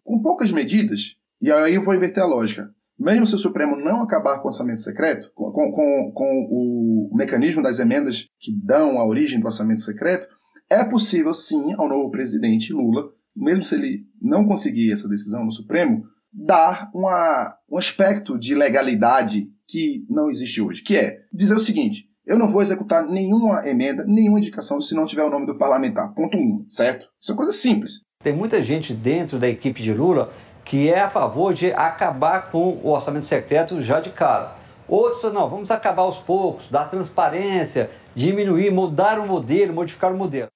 Com 0.04 0.20
poucas 0.20 0.52
medidas, 0.52 1.16
e 1.40 1.50
aí 1.50 1.74
eu 1.74 1.82
vou 1.82 1.94
inverter 1.94 2.22
a 2.22 2.26
lógica, 2.26 2.70
mesmo 2.98 3.26
se 3.26 3.34
o 3.34 3.38
Supremo 3.38 3.74
não 3.76 4.02
acabar 4.02 4.38
com 4.38 4.44
o 4.44 4.50
orçamento 4.50 4.80
secreto, 4.80 5.32
com, 5.34 5.50
com, 5.50 6.12
com 6.12 6.48
o 6.50 7.10
mecanismo 7.16 7.62
das 7.62 7.78
emendas 7.78 8.28
que 8.38 8.52
dão 8.52 8.98
a 8.98 9.06
origem 9.06 9.40
do 9.40 9.46
orçamento 9.46 9.80
secreto, 9.80 10.28
é 10.70 10.84
possível 10.84 11.32
sim 11.32 11.72
ao 11.72 11.88
novo 11.88 12.10
presidente 12.10 12.72
Lula, 12.72 13.10
mesmo 13.34 13.64
se 13.64 13.74
ele 13.74 14.06
não 14.20 14.46
conseguir 14.46 14.92
essa 14.92 15.08
decisão 15.08 15.44
no 15.44 15.52
Supremo, 15.52 16.04
dar 16.32 16.90
uma, 16.94 17.56
um 17.70 17.76
aspecto 17.76 18.38
de 18.38 18.54
legalidade 18.54 19.48
que 19.68 20.04
não 20.08 20.30
existe 20.30 20.60
hoje, 20.60 20.82
que 20.82 20.96
é 20.96 21.20
dizer 21.32 21.54
o 21.54 21.60
seguinte: 21.60 22.08
eu 22.26 22.38
não 22.38 22.48
vou 22.48 22.62
executar 22.62 23.06
nenhuma 23.06 23.66
emenda, 23.68 24.04
nenhuma 24.04 24.38
indicação 24.38 24.80
se 24.80 24.94
não 24.94 25.06
tiver 25.06 25.24
o 25.24 25.30
nome 25.30 25.46
do 25.46 25.58
parlamentar. 25.58 26.14
Ponto 26.14 26.36
1, 26.36 26.40
um, 26.40 26.64
certo? 26.68 27.08
Isso 27.20 27.32
é 27.32 27.34
coisa 27.34 27.52
simples. 27.52 28.02
Tem 28.22 28.34
muita 28.34 28.62
gente 28.62 28.94
dentro 28.94 29.38
da 29.38 29.48
equipe 29.48 29.82
de 29.82 29.92
Lula 29.92 30.32
que 30.64 30.88
é 30.88 31.00
a 31.00 31.10
favor 31.10 31.52
de 31.52 31.72
acabar 31.72 32.50
com 32.50 32.78
o 32.82 32.90
orçamento 32.90 33.26
secreto 33.26 33.82
já 33.82 34.00
de 34.00 34.10
cara. 34.10 34.54
Outros, 34.88 35.32
não, 35.32 35.48
vamos 35.48 35.70
acabar 35.70 36.02
aos 36.02 36.18
poucos, 36.18 36.68
dar 36.70 36.88
transparência, 36.88 37.90
diminuir, 38.14 38.70
mudar 38.70 39.18
o 39.18 39.26
modelo, 39.26 39.72
modificar 39.72 40.12
o 40.12 40.16
modelo. 40.16 40.48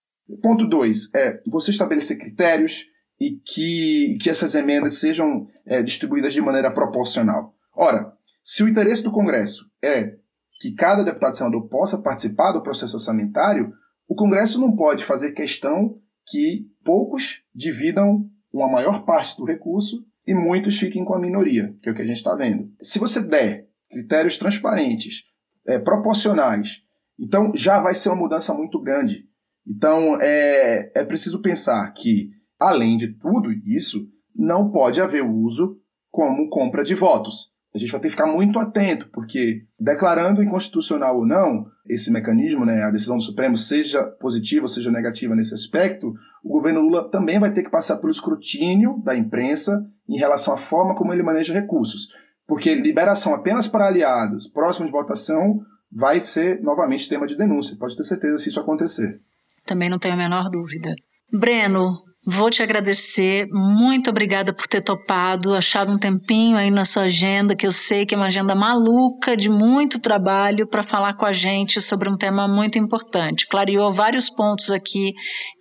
Ponto 0.43 0.67
2 0.67 1.15
é 1.15 1.41
você 1.47 1.71
estabelecer 1.71 2.19
critérios 2.19 2.87
e 3.21 3.33
que, 3.33 4.19
que 4.21 4.29
essas 4.29 4.55
emendas 4.55 4.95
sejam 4.95 5.47
é, 5.65 5.83
distribuídas 5.83 6.33
de 6.33 6.41
maneira 6.41 6.71
proporcional. 6.71 7.55
Ora, 7.75 8.13
se 8.43 8.63
o 8.63 8.69
interesse 8.69 9.03
do 9.03 9.13
Congresso 9.13 9.71
é 9.83 10.17
que 10.61 10.73
cada 10.73 11.03
deputado 11.03 11.35
e 11.35 11.39
senador 11.39 11.69
possa 11.69 11.99
participar 11.99 12.53
do 12.53 12.63
processo 12.63 12.97
orçamentário, 12.97 13.73
o 14.09 14.15
Congresso 14.15 14.61
não 14.61 14.75
pode 14.75 15.05
fazer 15.05 15.33
questão 15.33 15.99
que 16.27 16.67
poucos 16.85 17.43
dividam 17.55 18.29
uma 18.53 18.69
maior 18.69 19.05
parte 19.05 19.37
do 19.37 19.45
recurso 19.45 20.05
e 20.27 20.35
muitos 20.35 20.79
fiquem 20.79 21.05
com 21.05 21.15
a 21.15 21.21
minoria, 21.21 21.75
que 21.83 21.89
é 21.89 21.93
o 21.93 21.95
que 21.95 22.03
a 22.03 22.07
gente 22.07 22.17
está 22.17 22.35
vendo. 22.35 22.73
Se 22.81 22.99
você 22.99 23.21
der 23.21 23.69
critérios 23.91 24.37
transparentes, 24.37 25.25
é, 25.67 25.79
proporcionais, 25.79 26.83
então 27.19 27.53
já 27.55 27.81
vai 27.81 27.95
ser 27.95 28.09
uma 28.09 28.17
mudança 28.17 28.53
muito 28.55 28.81
grande. 28.81 29.29
Então 29.67 30.17
é, 30.21 30.93
é 30.95 31.05
preciso 31.05 31.41
pensar 31.41 31.91
que, 31.93 32.31
além 32.61 32.97
de 32.97 33.09
tudo 33.09 33.51
isso, 33.65 34.09
não 34.35 34.71
pode 34.71 35.01
haver 35.01 35.25
uso 35.25 35.79
como 36.11 36.49
compra 36.49 36.85
de 36.85 36.95
votos. 36.95 37.55
A 37.75 37.79
gente 37.79 37.93
vai 37.93 38.01
ter 38.01 38.09
que 38.09 38.13
ficar 38.13 38.27
muito 38.27 38.59
atento, 38.59 39.11
porque 39.13 39.67
declarando 39.79 40.43
inconstitucional 40.43 41.19
ou 41.19 41.27
não 41.27 41.67
esse 41.87 42.11
mecanismo, 42.11 42.65
né, 42.65 42.83
a 42.83 42.91
decisão 42.91 43.19
do 43.19 43.23
Supremo, 43.23 43.57
seja 43.57 44.03
positiva 44.03 44.67
seja 44.67 44.91
negativa 44.91 45.35
nesse 45.35 45.53
aspecto, 45.53 46.15
o 46.43 46.49
governo 46.49 46.81
Lula 46.81 47.11
também 47.11 47.39
vai 47.39 47.53
ter 47.53 47.63
que 47.63 47.71
passar 47.71 47.99
pelo 47.99 48.11
escrutínio 48.11 49.03
da 49.05 49.15
imprensa 49.15 49.87
em 50.09 50.17
relação 50.17 50.55
à 50.55 50.57
forma 50.57 50.95
como 50.95 51.13
ele 51.13 51.23
maneja 51.23 51.53
recursos. 51.53 52.09
Porque 52.47 52.75
liberação 52.75 53.35
apenas 53.35 53.69
para 53.69 53.87
aliados, 53.87 54.49
próximo 54.49 54.87
de 54.87 54.93
votação, 54.93 55.61
vai 55.93 56.19
ser 56.19 56.63
novamente 56.63 57.09
tema 57.09 57.27
de 57.27 57.37
denúncia. 57.37 57.77
Pode 57.79 57.97
ter 57.97 58.05
certeza 58.05 58.39
se 58.39 58.49
isso 58.49 58.61
acontecer. 58.61 59.21
Também 59.67 59.89
não 59.89 59.99
tenho 59.99 60.15
a 60.15 60.19
menor 60.19 60.49
dúvida. 60.51 60.95
Breno, 61.33 62.07
Vou 62.29 62.51
te 62.51 62.61
agradecer, 62.61 63.47
muito 63.53 64.11
obrigada 64.11 64.53
por 64.53 64.67
ter 64.67 64.83
topado, 64.83 65.55
achado 65.55 65.93
um 65.93 65.99
tempinho 65.99 66.57
aí 66.57 66.73
na 66.73 66.85
sua 66.85 67.05
agenda, 67.05 67.55
que 67.55 67.65
eu 67.65 67.71
sei 67.71 68.05
que 68.05 68.17
é 68.17 68.19
uma 68.19 68.27
agenda 68.27 68.53
maluca, 68.53 69.37
de 69.37 69.49
muito 69.49 70.01
trabalho, 70.01 70.67
para 70.67 70.83
falar 70.83 71.15
com 71.15 71.25
a 71.25 71.31
gente 71.31 71.81
sobre 71.81 72.09
um 72.09 72.17
tema 72.17 72.49
muito 72.49 72.81
importante. 72.81 73.47
Clareou 73.47 73.93
vários 73.93 74.29
pontos 74.29 74.73
aqui 74.73 75.13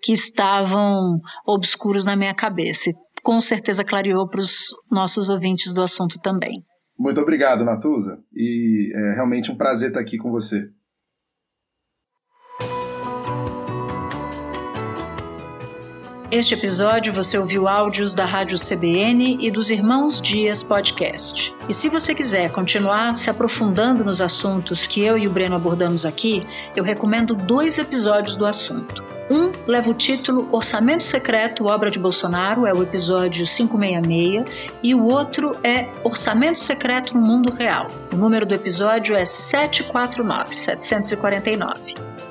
que 0.01 0.11
estavam 0.11 1.19
obscuros 1.45 2.03
na 2.03 2.15
minha 2.15 2.33
cabeça. 2.33 2.89
E 2.89 2.93
com 3.21 3.39
certeza 3.39 3.83
clareou 3.83 4.27
para 4.27 4.39
os 4.39 4.69
nossos 4.89 5.29
ouvintes 5.29 5.71
do 5.71 5.83
assunto 5.83 6.19
também. 6.19 6.63
Muito 6.97 7.21
obrigado, 7.21 7.63
Natuza. 7.63 8.17
E 8.33 8.91
é 8.95 9.13
realmente 9.13 9.51
um 9.51 9.55
prazer 9.55 9.89
estar 9.89 9.99
aqui 9.99 10.17
com 10.17 10.31
você. 10.31 10.63
Este 16.31 16.55
episódio 16.55 17.13
você 17.13 17.37
ouviu 17.37 17.67
áudios 17.67 18.15
da 18.15 18.25
Rádio 18.25 18.57
CBN 18.57 19.37
e 19.39 19.51
dos 19.51 19.69
Irmãos 19.69 20.19
Dias 20.19 20.63
Podcast. 20.63 21.55
E 21.69 21.73
se 21.73 21.87
você 21.87 22.15
quiser 22.15 22.51
continuar 22.51 23.15
se 23.15 23.29
aprofundando 23.29 24.03
nos 24.03 24.19
assuntos 24.19 24.87
que 24.87 25.05
eu 25.05 25.19
e 25.19 25.27
o 25.27 25.29
Breno 25.29 25.55
abordamos 25.55 26.03
aqui, 26.03 26.45
eu 26.75 26.83
recomendo 26.83 27.35
dois 27.35 27.77
episódios 27.77 28.35
do 28.35 28.45
assunto. 28.45 29.05
Um 29.29 29.51
leva 29.67 29.91
o 29.91 29.93
título 29.93 30.49
Orçamento 30.51 31.03
Secreto, 31.03 31.65
obra 31.65 31.91
de 31.91 31.99
Bolsonaro, 31.99 32.65
é 32.65 32.73
o 32.73 32.81
episódio 32.81 33.45
566, 33.45 34.45
e 34.81 34.95
o 34.95 35.05
outro 35.05 35.55
é 35.63 35.89
Orçamento 36.03 36.59
Secreto 36.59 37.13
no 37.13 37.21
Mundo 37.21 37.51
Real. 37.51 37.87
O 38.11 38.15
número 38.15 38.47
do 38.47 38.55
episódio 38.55 39.15
é 39.15 39.25
749, 39.25 40.55
749. 40.55 41.95